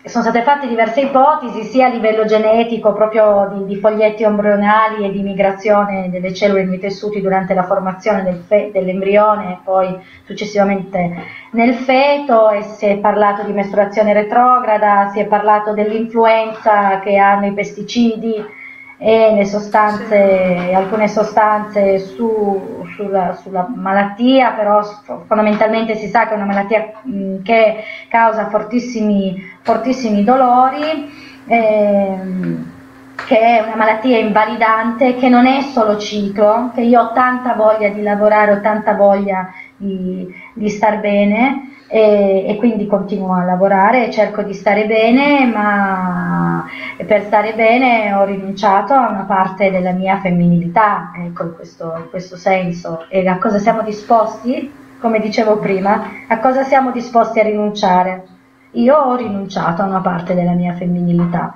[0.02, 5.10] sono state fatte diverse ipotesi sia a livello genetico, proprio di, di foglietti embrionali e
[5.10, 9.94] di migrazione delle cellule nei tessuti durante la formazione del fe, dell'embrione e poi
[10.24, 11.14] successivamente
[11.52, 17.46] nel feto e si è parlato di mestruazione retrograda, si è parlato dell'influenza che hanno
[17.46, 18.58] i pesticidi
[19.02, 24.82] e le sostanze, alcune sostanze su, sulla, sulla, malattia, però
[25.26, 31.10] fondamentalmente si sa che è una malattia mh, che causa fortissimi, fortissimi dolori.
[31.46, 32.78] Ehm,
[33.26, 37.88] che è una malattia invalidante, che non è solo ciclo, che io ho tanta voglia
[37.90, 44.12] di lavorare, ho tanta voglia di, di star bene, e, e, quindi continuo a lavorare
[44.12, 46.64] cerco di stare bene, ma
[47.04, 52.08] per stare bene ho rinunciato a una parte della mia femminilità, ecco, in questo, in
[52.08, 53.06] questo senso.
[53.08, 54.72] E a cosa siamo disposti?
[55.00, 58.24] Come dicevo prima, a cosa siamo disposti a rinunciare?
[58.72, 61.54] Io ho rinunciato a una parte della mia femminilità,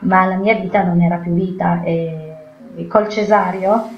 [0.00, 2.34] ma la mia vita non era più vita e
[2.88, 3.90] col cesario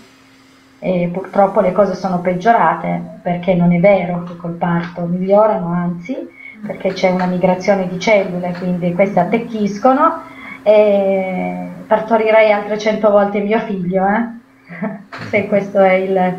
[0.78, 6.28] e purtroppo le cose sono peggiorate perché non è vero che col parto migliorano, anzi
[6.64, 10.22] perché c'è una migrazione di cellule, quindi queste attecchiscono
[10.62, 14.98] e partorirei altre cento volte mio figlio, eh?
[15.30, 16.34] se questo è il...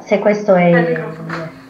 [0.00, 1.61] Se questo è il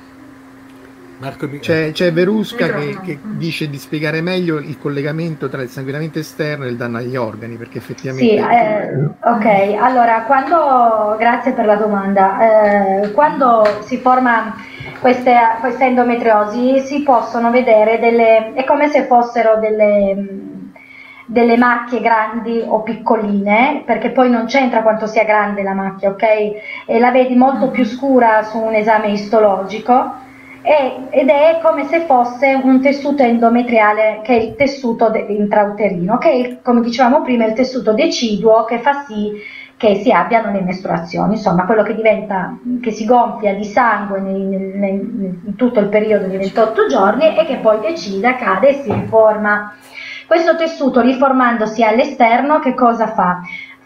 [1.22, 6.18] Marco, c'è, c'è Verusca che, che, dice di spiegare meglio il collegamento tra il sanguinamento
[6.18, 8.28] esterno e il danno agli organi, perché effettivamente...
[8.28, 14.56] Sì, eh, ok, allora, quando, grazie per la domanda, eh, quando si forma
[14.98, 20.50] queste, questa endometriosi si possono vedere delle, è come se fossero delle
[21.24, 26.22] delle macchie grandi o piccoline, perché poi non c'entra quanto sia grande la macchia, ok?
[26.84, 30.30] E la vedi molto più scura su un esame istologico
[30.62, 36.18] è, ed è come se fosse un tessuto endometriale che è il tessuto de- intrauterino,
[36.18, 39.32] che è, come dicevamo prima, il tessuto deciduo che fa sì
[39.76, 45.54] che si abbiano le mestruazioni, insomma quello che diventa, che si gonfia di sangue in
[45.56, 49.74] tutto il periodo di 28 giorni e che poi decide, cade e si riforma.
[50.28, 53.40] Questo tessuto riformandosi all'esterno che cosa fa?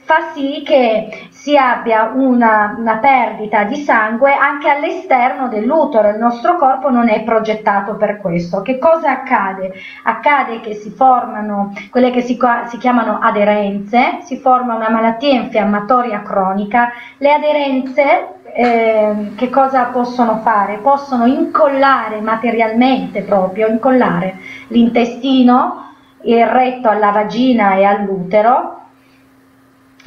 [0.05, 6.09] Fa sì che si abbia una, una, perdita di sangue anche all'esterno dell'utero.
[6.09, 8.63] Il nostro corpo non è progettato per questo.
[8.63, 9.73] Che cosa accade?
[10.03, 12.37] Accade che si formano quelle che si,
[12.67, 16.91] si chiamano aderenze, si forma una malattia infiammatoria cronica.
[17.19, 20.79] Le aderenze eh, che cosa possono fare?
[20.79, 25.93] Possono incollare materialmente proprio, incollare l'intestino,
[26.23, 28.81] il retto alla vagina e all'utero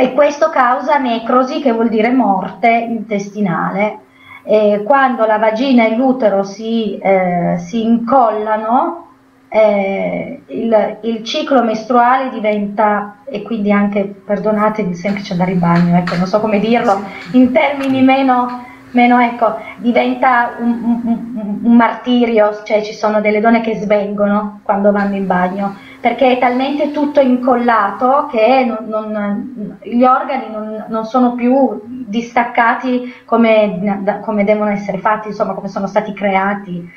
[0.02, 4.00] e questo causa necrosi che vuol dire morte intestinale.
[4.43, 9.08] E quando la vagina e l'utero si, eh, si incollano,
[9.50, 16.16] eh, il, il, ciclo mestruale diventa, e quindi anche, perdonatemi, semplice andare in bagno, ecco,
[16.16, 22.81] non so come dirlo, in termini meno, meno ecco, diventa un, un, un, martirio, cioè
[22.81, 28.29] ci sono delle donne che svengono quando vanno in bagno perché è talmente tutto incollato
[28.31, 35.27] che non, non, gli organi non, non, sono più distaccati come, come, devono essere fatti,
[35.27, 36.89] insomma come sono stati creati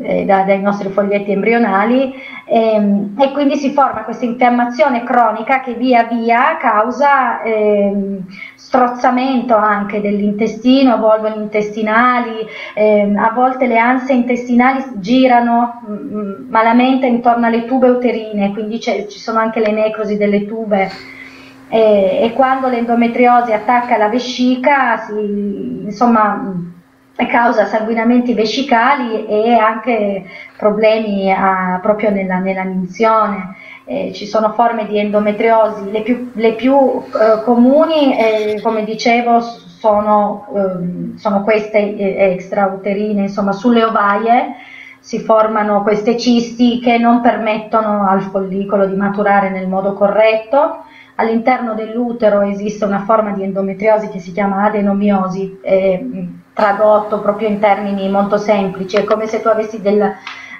[0.00, 2.14] eh, da, dai nostri foglietti embrionali
[2.46, 8.18] ehm, e, quindi si forma questa infiammazione cronica che via via causa eh,
[8.54, 16.50] strozzamento anche dell'intestino, volvoli intestinali, eh, a volte le ansie intestinali girano mh, mm, mm,
[16.50, 20.90] malamente intorno alle tube uterine, quindi ci sono anche le necrosi delle tube.
[21.68, 26.72] E, e quando l'endometriosi attacca la vescica, si, insomma,
[27.28, 30.24] causa sanguinamenti vescicali e anche
[30.56, 33.56] problemi a, proprio nella, nella minzione.
[33.86, 39.40] Eh, ci sono forme di endometriosi, le più, le più eh, comuni, eh, come dicevo,
[39.40, 44.54] sono, ehm, sono queste eh, extrauterine, insomma sulle ovaie
[44.98, 50.84] si formano queste cisti che non permettono al follicolo di maturare nel modo corretto.
[51.16, 57.58] All'interno dell'utero esiste una forma di endometriosi che si chiama adenomiosi, eh, tradotto proprio in
[57.58, 60.10] termini molto semplici, è come se tu avessi del,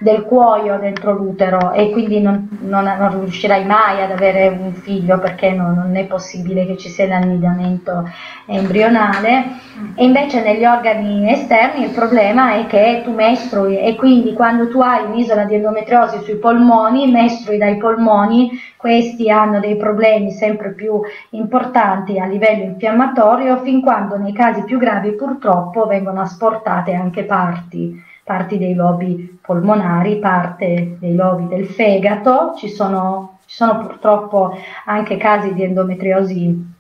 [0.05, 5.19] del cuoio dentro l'utero e quindi non, non, non, riuscirai mai ad avere un figlio
[5.19, 8.07] perché non, non è possibile che ci sia l'annidamento
[8.45, 9.63] embrionale.
[9.97, 14.81] E invece negli organi esterni il problema è che tu mestrui e quindi quando tu
[14.81, 21.01] hai un'isola di endometriosi sui polmoni, mestrui dai polmoni, questi hanno dei problemi sempre più
[21.31, 28.13] importanti a livello infiammatorio fin quando nei casi più gravi purtroppo vengono asportate anche parti
[28.25, 34.57] parti dei lobi polmonari, parte dei lobi del fegato, ci sono, ci sono purtroppo
[34.87, 36.72] anche casi di endometriosi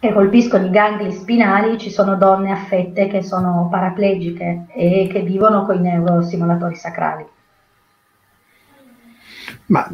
[0.00, 5.64] che colpiscono i gangli spinali, ci sono donne affette che sono paraplegiche e che vivono
[5.64, 7.26] con i neurostimolatori sacrali.
[9.66, 9.88] Ma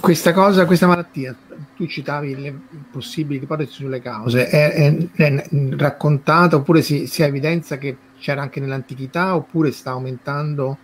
[0.00, 1.34] questa cosa, questa malattia,
[1.76, 2.58] tu citavi le
[2.90, 5.44] possibili ipotesi sulle cause, è, è, è
[5.76, 10.78] raccontata oppure si, si evidenza che c'era anche nell'antichità oppure sta aumentando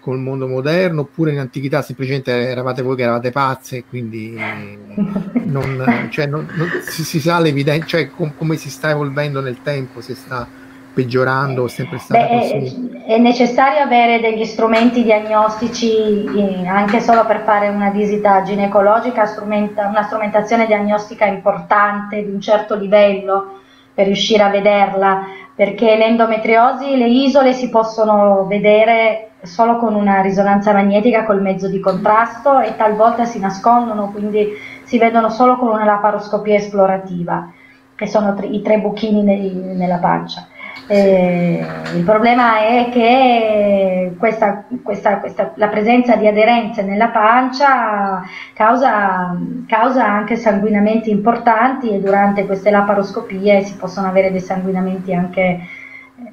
[0.00, 4.34] col mondo moderno oppure in antichità semplicemente eravate voi che eravate pazze quindi
[5.44, 9.58] non, cioè non, non, si, si, sa l'evidenza, cioè com, come si sta evolvendo nel
[9.62, 10.48] tempo, se sta
[10.94, 12.97] peggiorando o sempre stata Beh, così?
[13.08, 20.02] È, necessario avere degli strumenti diagnostici eh, anche solo per fare una visita ginecologica, una
[20.02, 23.60] strumentazione diagnostica importante di un certo livello
[23.94, 30.74] per riuscire a vederla perché l'endometriosi, le isole si possono vedere solo con una risonanza
[30.74, 34.50] magnetica col mezzo di contrasto e talvolta si nascondono, quindi
[34.82, 37.50] si vedono solo con una laparoscopia esplorativa,
[37.94, 40.46] che sono i tre buchini nella pancia.
[40.90, 41.66] Eh,
[41.96, 48.22] il problema è che questa, questa, questa, la presenza di aderenze nella pancia
[48.54, 49.36] causa,
[49.66, 55.60] causa, anche sanguinamenti importanti e durante queste laparoscopie si possono avere dei sanguinamenti anche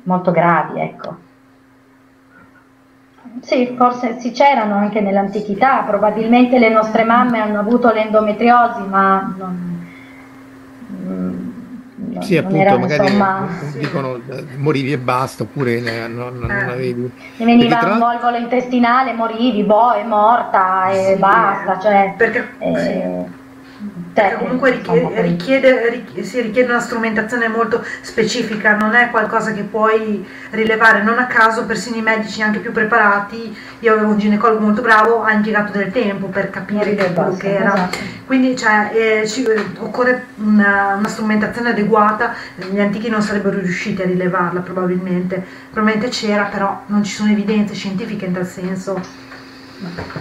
[0.03, 0.79] molto gravi.
[0.79, 1.17] Ecco.
[3.41, 9.74] Sì, forse sì, c'erano anche nell'antichità, probabilmente le nostre mamme hanno avuto l'endometriosi, ma non,
[12.21, 14.45] sì, appunto, era, magari insomma, dicono sì.
[14.57, 16.61] morivi e basta, oppure non, non, eh.
[16.61, 17.11] non avevi...
[17.37, 17.93] Ne veniva tra...
[17.93, 22.13] un volvolo intestinale, morivi, boh, è morta e sì, basta, cioè...
[22.17, 22.49] Perché...
[22.59, 23.43] Eh,
[24.13, 29.63] perché comunque richiede, richiede, richiede, si richiede una strumentazione molto specifica, non è qualcosa che
[29.63, 34.61] puoi rilevare, non a caso persino i medici anche più preparati, io avevo un ginecologo
[34.61, 37.97] molto bravo, ha impiegato del tempo per capire che quello che era, esatto.
[38.25, 39.45] quindi cioè, eh, ci,
[39.79, 46.43] occorre una, una, strumentazione adeguata, gli antichi non sarebbero riusciti a rilevarla probabilmente, probabilmente c'era
[46.43, 49.01] però non ci sono evidenze scientifiche in tal senso.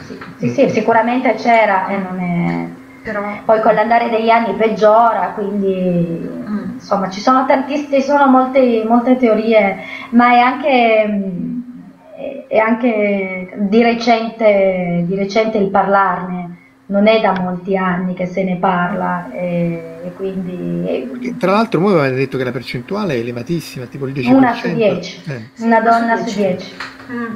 [0.08, 3.22] Sì, sì, sì sicuramente c'era e non è Però...
[3.44, 6.72] Poi con l'andare degli anni peggiora, quindi mm.
[6.72, 9.76] insomma ci sono tantissime, sono molte, molte teorie,
[10.10, 11.44] ma è anche,
[12.48, 16.54] è anche di, recente, di recente il parlarne
[16.86, 21.34] non è da molti anni che se ne parla e, e quindi...
[21.38, 24.34] Tra l'altro voi avete detto che la percentuale è elevatissima, tipo il 10%.
[24.34, 25.64] Una su 10, eh.
[25.64, 26.72] una donna su 10.
[27.10, 27.34] Mm.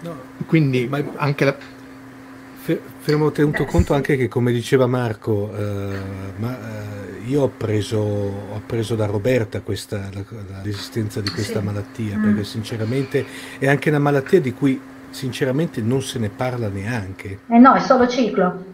[0.00, 0.16] No.
[0.46, 1.54] Quindi Ma anche la...
[2.98, 5.98] Fermo tenuto conto anche che come diceva Marco, eh,
[6.38, 10.24] ma, eh, io ho preso, ho preso, da Roberta questa, la,
[10.64, 11.64] l'esistenza di questa sì.
[11.64, 12.22] malattia, mm.
[12.22, 13.24] perché sinceramente
[13.58, 17.40] è anche una malattia di cui sinceramente non se ne parla neanche.
[17.46, 18.64] Eh no, è solo ciclo.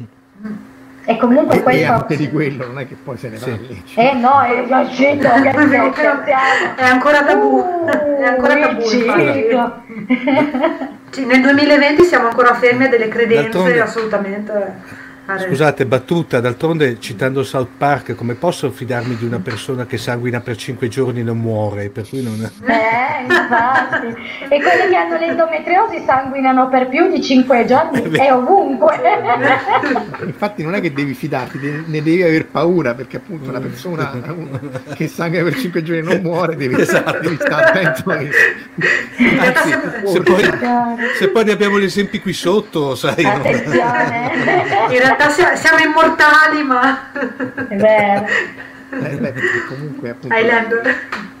[0.00, 0.54] Mm.
[1.04, 1.80] E comunque e, questo...
[1.80, 3.82] E anche di quello, non è che poi se ne parli.
[3.86, 3.98] Sì.
[3.98, 5.26] Eh no, è scritto,
[6.76, 7.56] è ancora tabù.
[7.56, 7.86] Uh,
[8.18, 8.82] è ancora tabù.
[11.26, 18.16] Nel 2020 siamo ancora fermi a delle credenze assolutamente Scusate, battuta, d'altronde citando South Park,
[18.16, 21.90] come posso fidarmi di una persona che sanguina per 5 giorni e non muore?
[21.90, 22.42] Per cui non...
[22.42, 24.06] Eh, infatti.
[24.48, 29.00] e quelli che hanno l'endometriosi sanguinano per più di 5 giorni e ovunque.
[30.26, 34.10] infatti non è che devi fidarti, ne devi aver paura, perché appunto una persona
[34.94, 37.20] che sanguina per 5 giorni e non muore, devi, esatto.
[37.20, 38.10] devi stare attento.
[38.10, 39.70] Anzi,
[40.04, 40.42] se, poi,
[41.16, 43.24] se poi ne abbiamo gli esempi qui sotto, sai.
[43.24, 44.30] Attenzione.
[45.11, 45.11] No?
[45.16, 47.12] Realtà siamo immortali, ma...
[47.68, 48.26] È vero.
[48.92, 49.34] Eh, beh,
[49.68, 50.34] comunque appunto,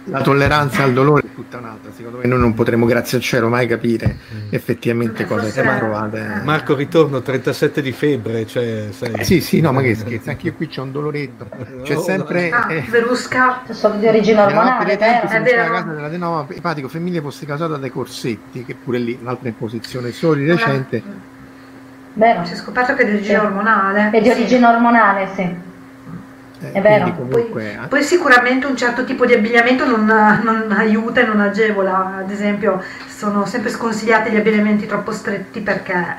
[0.06, 1.92] la tolleranza al dolore è tutta un'altra.
[1.92, 4.48] Secondo me noi non potremo, grazie al cielo, mai capire mm.
[4.50, 6.40] effettivamente cosa siamo provate.
[6.42, 8.46] Marco, ritorno 37 di febbre.
[8.46, 9.12] Cioè, sei...
[9.12, 11.46] eh, sì, sì, no, ma che scherzi, anche io qui c'è un doloretto.
[11.82, 12.50] C'è sempre.
[12.50, 13.62] Ah, eh, Verusca.
[13.70, 14.96] Sono di origine ormonale.
[14.96, 15.62] Tempi, è vero.
[15.62, 20.34] La casa dell'adenoma epatico femminile fosse causata dai corsetti, che pure lì un'altra imposizione solo
[20.34, 21.30] di recente.
[22.14, 22.44] Vero.
[22.44, 23.44] Si è scoperto che è di origine sì.
[23.44, 24.10] ormonale.
[24.10, 25.70] È di origine ormonale, sì.
[26.62, 27.12] Eh, è vero.
[27.12, 27.42] Comunque...
[27.42, 27.78] Poi, eh.
[27.88, 32.82] poi, sicuramente un certo tipo di abbigliamento non, non, aiuta e non agevola, ad esempio
[33.08, 36.16] sono sempre sconsigliati gli abbigliamenti troppo stretti perché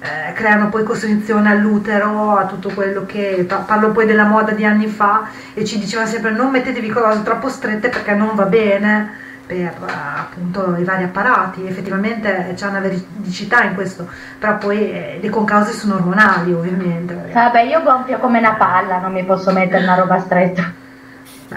[0.00, 4.86] eh, creano poi costrizione all'utero, a tutto quello che parlo poi della moda di anni
[4.86, 9.30] fa e ci dicevano sempre non mettetevi cose troppo strette perché non va bene
[9.60, 15.30] per appunto i vari apparati, effettivamente c'è una veridicità in questo, però poi eh, le
[15.30, 17.30] concause sono ormonali ovviamente.
[17.32, 20.80] Vabbè, io gonfio come una palla, non mi posso mettere una roba stretta.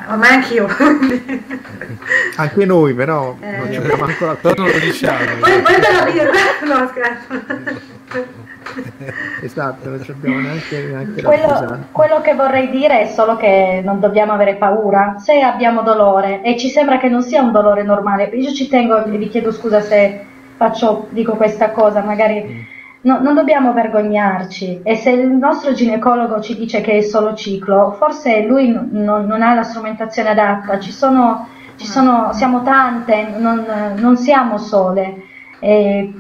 [0.08, 0.68] Ma anch'io.
[2.36, 5.18] Anche noi però eh, non ci abbiamo ancora non lo diciamo.
[5.40, 6.32] Poi, poi te la birra.
[6.66, 8.44] No, scherzo.
[9.42, 14.34] esatto, non abbiamo neanche, neanche quello, quello che vorrei dire è solo che non dobbiamo
[14.34, 18.26] avere paura se abbiamo dolore e ci sembra che non sia un dolore normale.
[18.26, 22.60] Io ci tengo e vi chiedo scusa se faccio, dico questa cosa, magari mm.
[23.02, 27.96] no, non dobbiamo vergognarci e se il nostro ginecologo ci dice che è solo ciclo,
[27.98, 33.94] forse lui non, non ha la strumentazione adatta, ci sono, ci sono, siamo tante, non,
[33.96, 35.34] non siamo sole.
[35.60, 36.14] Eh,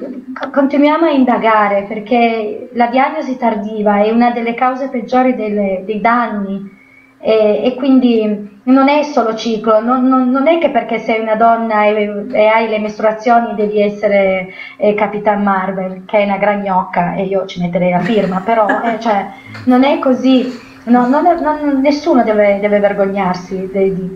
[0.52, 6.72] continuiamo a indagare perché la diagnosi tardiva è una delle cause peggiori delle, dei danni
[7.20, 11.36] e, e, quindi non è solo ciclo, non, non, non, è che perché sei una
[11.36, 16.62] donna e, e hai le mestruazioni devi essere eh, Capitan Marvel, che è una gran
[16.62, 19.26] gnocca e io ci metterei la firma, però eh, cioè,
[19.66, 20.74] non è così.
[20.88, 23.72] No, non è, non, nessuno deve, deve vergognarsi,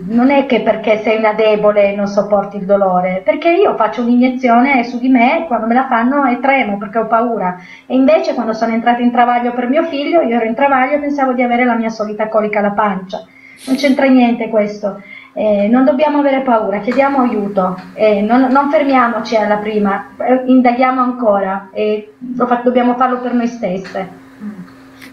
[0.06, 4.84] non è che perché sei una debole non sopporti il dolore, perché io faccio un'iniezione
[4.84, 7.58] su di me, quando me la fanno e tremo perché ho paura.
[7.86, 11.00] E invece quando sono entrata in travaglio per mio figlio, io ero in travaglio e
[11.00, 13.24] pensavo di avere la mia solita colica alla pancia.
[13.66, 15.02] Non c'entra niente questo.
[15.32, 21.00] Eh, non dobbiamo avere paura, chiediamo aiuto, eh, non, non, fermiamoci alla prima, eh, indaghiamo
[21.00, 24.28] ancora e dobbiamo farlo per noi stesse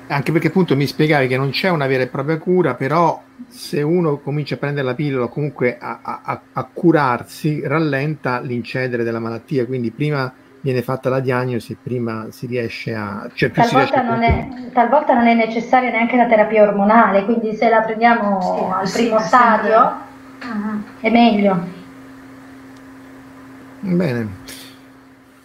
[0.07, 3.81] anche perché appunto mi spiegavi che non c'è una vera e propria cura, però se
[3.81, 9.19] uno comincia a prendere la pillola o comunque a, a, a, curarsi, rallenta l'incedere della
[9.19, 10.31] malattia, quindi prima
[10.61, 13.29] viene fatta la diagnosi prima si riesce a...
[13.33, 17.81] Cioè talvolta, non è, talvolta, non è, necessaria neanche la terapia ormonale, quindi se la
[17.81, 19.77] prendiamo sì, al sì, primo stadio
[20.41, 20.83] uh-huh.
[20.99, 21.75] è meglio.
[23.79, 24.45] Bene.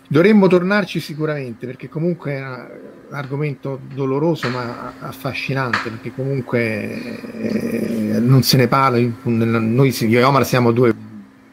[0.08, 6.60] Dovremmo tornarci sicuramente perché comunque un argomento doloroso ma affascinante perché comunque
[7.32, 10.94] eh, non se ne parla, noi io e Omar siamo due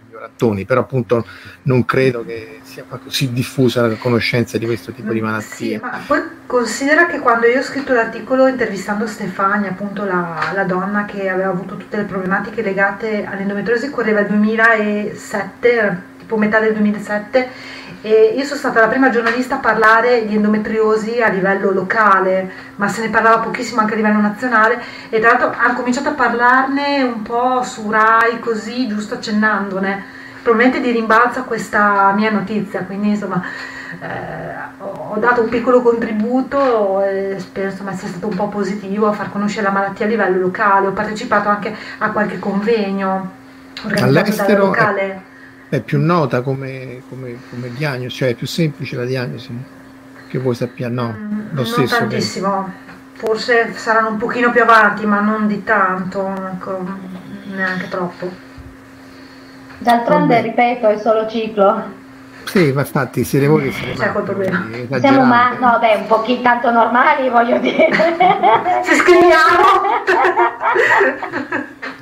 [0.08, 1.26] ignorattoni, però appunto
[1.64, 5.78] non credo che sia così diffusa la conoscenza di questo tipo di malattie.
[5.78, 10.64] Sì, ma poi considera che quando io ho scritto l'articolo intervistando Stefania, appunto la, la
[10.64, 16.74] donna che aveva avuto tutte le problematiche legate all'endometriosi, correva il 2007, tipo metà del
[16.74, 22.50] 2007 E io sono stata la prima giornalista a parlare di endometriosi a livello locale,
[22.76, 26.14] ma se ne parlava pochissimo anche a livello nazionale e tra l'altro hanno cominciato a
[26.14, 30.18] parlarne un po' su Rai così, giusto accennandone.
[30.42, 33.44] Probabilmente di rimbalzo a questa mia notizia, quindi insomma
[34.00, 39.12] eh, ho dato un piccolo contributo e spero insomma, sia stato un po' positivo a
[39.12, 40.88] far conoscere la malattia a livello locale.
[40.88, 43.38] Ho partecipato anche a qualche convegno
[43.98, 45.02] All'estero locale.
[45.02, 45.29] È,
[45.70, 49.78] è, più nota come, come, come, diagnosi, cioè è più semplice la diagnosi
[50.28, 51.16] che voi sappiate, no?
[51.18, 51.98] Mm, lo stesso.
[51.98, 52.72] tantissimo, che...
[53.26, 56.86] forse saranno un pochino più avanti, ma non di tanto, ecco,
[57.46, 58.48] neanche troppo.
[59.80, 61.98] D'altronde, ripeto, è solo ciclo.
[62.44, 64.66] Sì, ma infatti siete voi che siete C'è quel problema.
[65.00, 67.90] Siamo ma no, beh, un pochino tanto normali, voglio dire.
[68.84, 69.38] Se scriviamo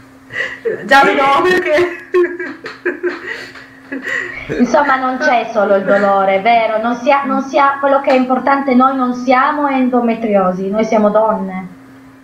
[0.85, 2.05] già nome che
[4.59, 6.81] Insomma, non c'è solo il dolore, vero?
[6.81, 11.75] Non sia, non sia, quello che è importante, noi non siamo endometriosi, noi siamo donne.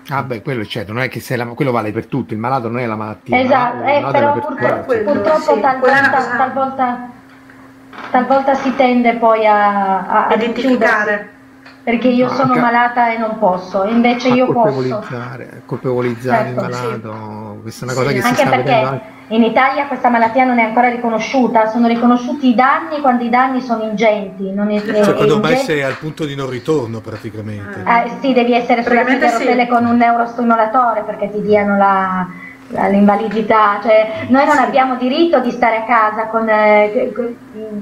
[0.09, 2.67] Ah beh, quello certo, non è che se la, quello vale per tutti, il malato
[2.67, 3.39] non è la malattia.
[3.39, 7.09] Esatto, eh, però purtroppo, purtroppo sì, talvolta, talvolta
[8.09, 11.32] talvolta si tende poi a, a identificare
[11.83, 15.61] perché io no, sono malata e non posso, invece io colpevolizzare, posso.
[15.65, 17.61] Colpevolizzare certo, il malato, sì.
[17.61, 18.15] questa è una cosa sì.
[18.15, 19.01] che anche si sta perché anche.
[19.27, 23.59] in Italia questa malattia non è ancora riconosciuta, sono riconosciuti i danni quando i danni
[23.59, 24.49] sono ingenti.
[24.51, 27.83] Non è, cioè, è, quando ormai sei al punto di non ritorno praticamente.
[27.85, 29.67] Eh, sì, devi essere sulla sedia sì.
[29.67, 32.27] con un neurostimolatore perché ti diano la
[32.73, 37.11] l'invalidità, cioè noi non abbiamo diritto di stare a casa con, eh,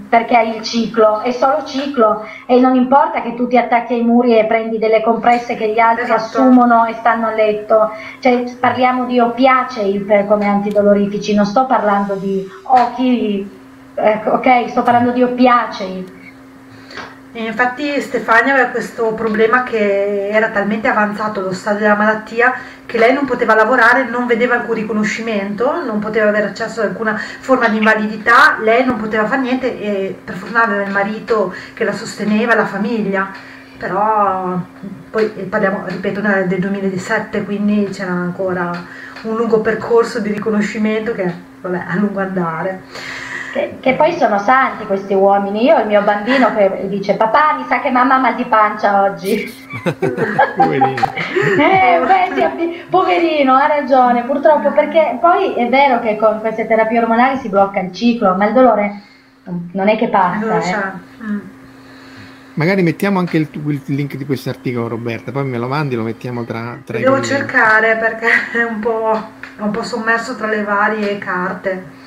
[0.09, 4.03] perché hai il ciclo, è solo ciclo e non importa che tu ti attacchi ai
[4.03, 6.19] muri e prendi delle compresse che gli altri esatto.
[6.19, 12.15] assumono e stanno a letto, cioè, parliamo di oppiacei per, come antidolorifici, non sto parlando
[12.15, 13.49] di occhi,
[13.95, 16.19] eh, ok, sto parlando di oppiacei
[17.33, 22.53] e infatti Stefania aveva questo problema che era talmente avanzato lo stadio della malattia
[22.85, 27.15] che lei non poteva lavorare, non vedeva alcun riconoscimento, non poteva avere accesso ad alcuna
[27.15, 31.85] forma di invalidità, lei non poteva fare niente e per fortuna aveva il marito che
[31.85, 33.31] la sosteneva, la famiglia.
[33.77, 34.59] Però
[35.09, 38.71] poi parliamo, ripeto, del 2017, quindi c'era ancora
[39.21, 42.81] un lungo percorso di riconoscimento che vabbè, a lungo andare.
[43.51, 45.63] Che, che, poi sono santi questi uomini.
[45.63, 48.45] Io ho il mio bambino che dice: Papà, mi sa che mamma ha mal di
[48.45, 49.51] pancia oggi.
[50.55, 50.95] poverino.
[51.59, 54.23] eh, beh, poverino, ha ragione.
[54.23, 58.47] Purtroppo, perché poi è vero che con queste terapie ormonali si blocca il ciclo, ma
[58.47, 59.01] il dolore
[59.73, 60.93] non è che passa.
[60.93, 61.23] Eh.
[61.23, 61.39] Mm.
[62.53, 66.03] Magari mettiamo anche il, il, link di questo articolo, Roberta, poi me lo mandi, lo
[66.03, 68.27] mettiamo tra, tra i Devo cercare perché
[68.59, 71.99] è un, po', è un po' sommerso tra le varie carte.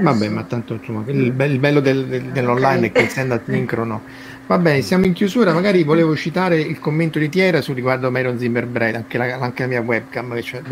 [0.00, 4.02] Vabbè, ma tanto insomma, il, be- il bello del, del, dell'online è che essendo asincrono.
[4.48, 5.52] Va bene, siamo in chiusura.
[5.52, 9.68] Magari volevo citare il commento di Tiera su riguardo Myron Zimmerbrand, anche la, anche la
[9.68, 10.40] mia webcam.
[10.40, 10.62] Cioè,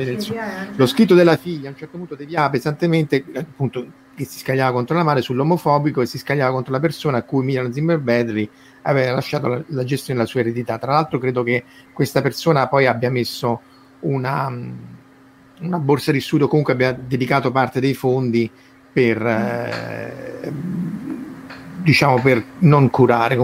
[0.77, 4.97] lo scritto della figlia a un certo punto deviava pesantemente, appunto, che si scagliava contro
[4.97, 8.01] la madre sull'omofobico e si scagliava contro la persona a cui Myron Zimmer
[8.81, 10.79] aveva lasciato la, la, gestione della sua eredità.
[10.79, 13.61] Tra l'altro, credo che questa persona poi abbia messo
[14.01, 14.51] una,
[15.61, 18.51] una borsa di studio, comunque abbia dedicato parte dei fondi
[18.97, 20.51] per, eh,
[21.82, 23.36] diciamo, per non curare,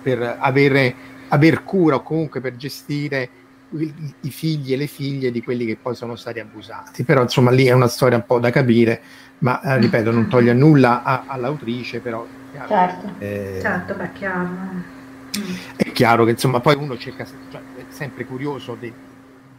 [0.00, 0.94] per avere,
[1.26, 3.28] aver cura o comunque per gestire
[3.70, 7.02] i, figli e le figlie di quelli che poi sono stati abusati.
[7.02, 9.02] Però insomma lì è una storia un po' da capire,
[9.38, 12.24] ma eh, ripeto, non toglie nulla a, all'autrice, però...
[12.68, 14.48] Certo, eh, certo, beh, chiaro.
[15.74, 18.92] È chiaro che insomma poi uno cerca, cioè, è sempre curioso di,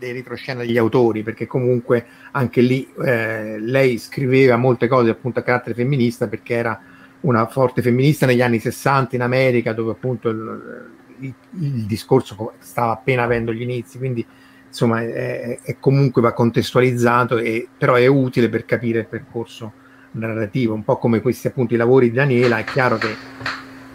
[0.01, 5.43] dei retroscena degli autori, perché comunque anche lì eh, lei scriveva molte cose appunto a
[5.43, 6.81] carattere femminista perché era
[7.21, 10.89] una forte femminista negli anni 60 in America, dove appunto il,
[11.19, 14.25] il, il discorso stava appena avendo gli inizi, quindi
[14.67, 19.73] insomma è, è comunque va contestualizzato, e, però è utile per capire il percorso
[20.13, 23.15] narrativo, un po' come questi appunto i lavori di Daniela, è chiaro che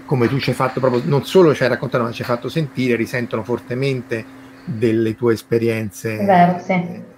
[0.04, 2.48] come tu ci hai fatto proprio, non solo ci hai raccontato, ma ci hai fatto
[2.48, 4.35] sentire, risentono fortemente
[4.66, 6.16] delle tue esperienze.
[6.16, 7.14] Vero, sì.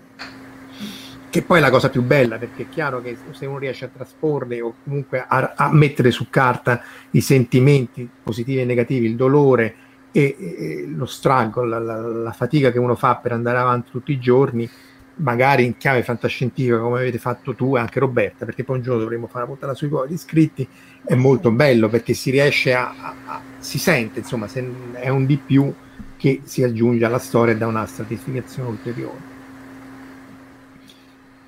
[1.31, 3.90] Che poi è la cosa più bella, perché è chiaro che se uno riesce a
[3.93, 9.74] trasporre o comunque a, a mettere su carta i sentimenti positivi e negativi, il dolore
[10.10, 14.12] e, e lo struggle, la, la, la, fatica che uno fa per andare avanti tutti
[14.12, 14.68] i giorni,
[15.16, 19.01] magari in chiave fantascientifica come avete fatto tu e anche Roberta, perché poi un giorno
[19.01, 20.66] dovremo fare una puntata sui poveri iscritti,
[21.05, 25.27] è molto bello perché si riesce a, a, a si sente, insomma, se è un
[25.27, 25.73] di più
[26.19, 29.36] che si aggiunge alla storia da una stratificazione ulteriore.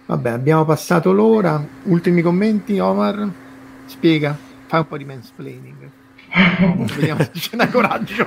[0.06, 1.62] Vabbè, abbiamo passato l'ora.
[1.84, 3.28] Ultimi commenti, Omar?
[3.84, 4.36] Spiega.
[4.66, 5.90] fai un po' di mansplaining.
[6.58, 8.24] No, vediamo se c'è coraggio.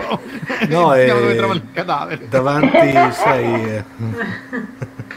[0.70, 2.28] No, vediamo eh, dove trovano il cadavere.
[2.28, 3.76] Davanti, sai...
[3.76, 3.86] eh.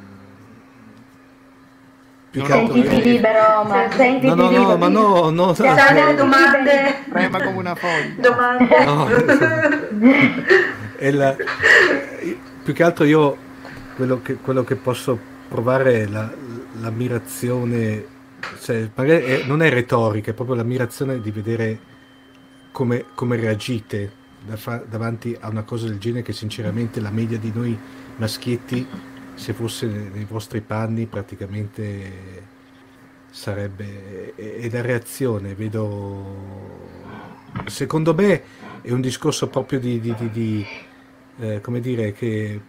[0.08, 2.23] che no, altro...
[2.34, 4.76] Sentiti libero, ma sentiti No, no, no, libero.
[4.76, 8.14] ma no, no, no, Se hanno delle domande, Prema come una foglia.
[8.16, 8.84] domande.
[8.84, 9.08] no.
[11.12, 11.36] La-
[12.62, 13.36] più che altro io
[13.94, 16.32] quello che, quello che posso provare è la-
[16.80, 18.04] l'ammirazione,
[18.62, 21.78] cioè, magari è- non è retorica, è proprio l'ammirazione di vedere
[22.72, 24.10] come, come reagite
[24.44, 27.78] da fa- davanti a una cosa del genere che sinceramente la media di noi
[28.16, 28.86] maschietti,
[29.34, 32.42] se fosse nei, vostri panni, praticamente
[33.30, 34.34] sarebbe...
[34.36, 37.02] E la reazione, vedo...
[37.66, 38.42] Secondo me
[38.82, 40.66] è un discorso proprio di, di- di- di,
[41.38, 42.60] eh, come dire, che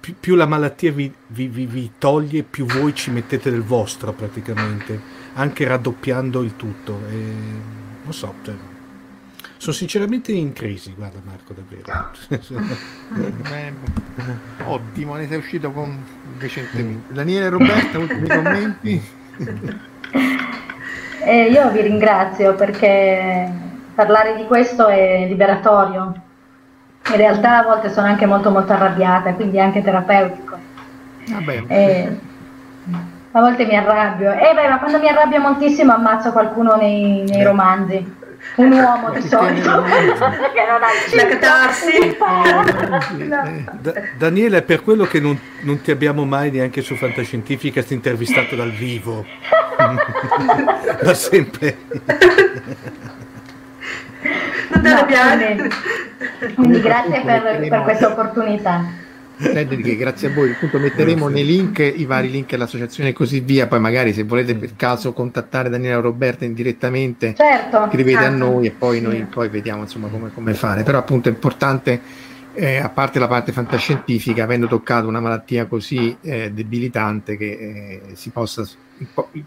[0.00, 4.12] più, più la malattia vi, vi- vi- vi toglie, più voi ci mettete del vostro
[4.12, 5.00] praticamente,
[5.34, 7.06] anche raddoppiando il tutto.
[7.08, 7.14] E,
[8.02, 8.54] non so, cioè,
[9.58, 12.10] sono sinceramente in crisi, guarda Marco, davvero.
[13.54, 13.72] Eh,
[14.64, 16.02] ottimo, ne sei uscito con
[16.38, 17.12] recentemente.
[17.12, 19.02] Daniele e Roberta, ultimi commenti?
[21.20, 23.52] E io vi ringrazio perché
[23.94, 26.14] parlare di questo è liberatorio.
[27.10, 30.56] In realtà a volte sono anche molto molto arrabbiata, quindi è anche terapeutico.
[31.30, 32.18] Vabbè, E
[33.32, 34.32] a volte mi arrabbio.
[34.32, 38.16] E beh, ma quando mi arrabbio moltissimo ammazzo qualcuno nei, nei romanzi.
[38.56, 39.82] Un uomo di solito.
[39.82, 41.26] che non ha il La cinto.
[41.38, 42.16] catarsi.
[43.28, 43.64] No.
[43.80, 48.56] Da- Daniele, è per quello che non, non ti abbiamo mai neanche su Fantascientifica intervistato
[48.56, 49.24] dal vivo.
[51.02, 51.76] da sempre.
[54.70, 58.84] Non te No, quindi, quindi grazie per, per questa opportunità.
[59.38, 60.50] Federica, grazie a voi.
[60.50, 63.66] Appunto, metteremo nei link i vari link all'associazione e così via.
[63.68, 67.88] Poi, magari, se volete per caso contattare Daniele o Roberta indirettamente, Certo.
[67.90, 68.36] scrivete a certo.
[68.36, 70.82] noi e poi noi poi vediamo insomma come, come fare.
[70.82, 72.00] Però, appunto, è importante,
[72.54, 78.02] eh, a parte la parte fantascientifica, avendo toccato una malattia così eh, debilitante, che eh,
[78.14, 78.66] si possa,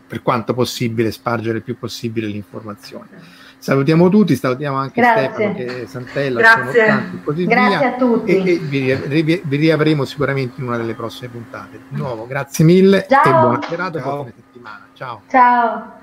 [0.08, 3.41] per quanto possibile, spargere il più possibile l'informazione.
[3.62, 5.24] Salutiamo tutti, salutiamo anche Grazie.
[5.30, 6.86] Stefano che Santella, Grazie.
[6.88, 8.32] sono tanti così Grazie via a tutti.
[8.36, 11.80] e, e vi, vi- vi riavremo sicuramente in una delle prossime puntate.
[11.90, 13.24] Di nuovo, grazie mille Ciao.
[13.24, 14.16] e buona serata e Ciao.
[14.16, 14.88] buona settimana.
[14.94, 15.22] Ciao.
[15.30, 15.94] Ciao.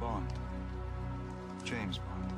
[0.00, 0.32] Bond.
[1.62, 2.37] James Bond.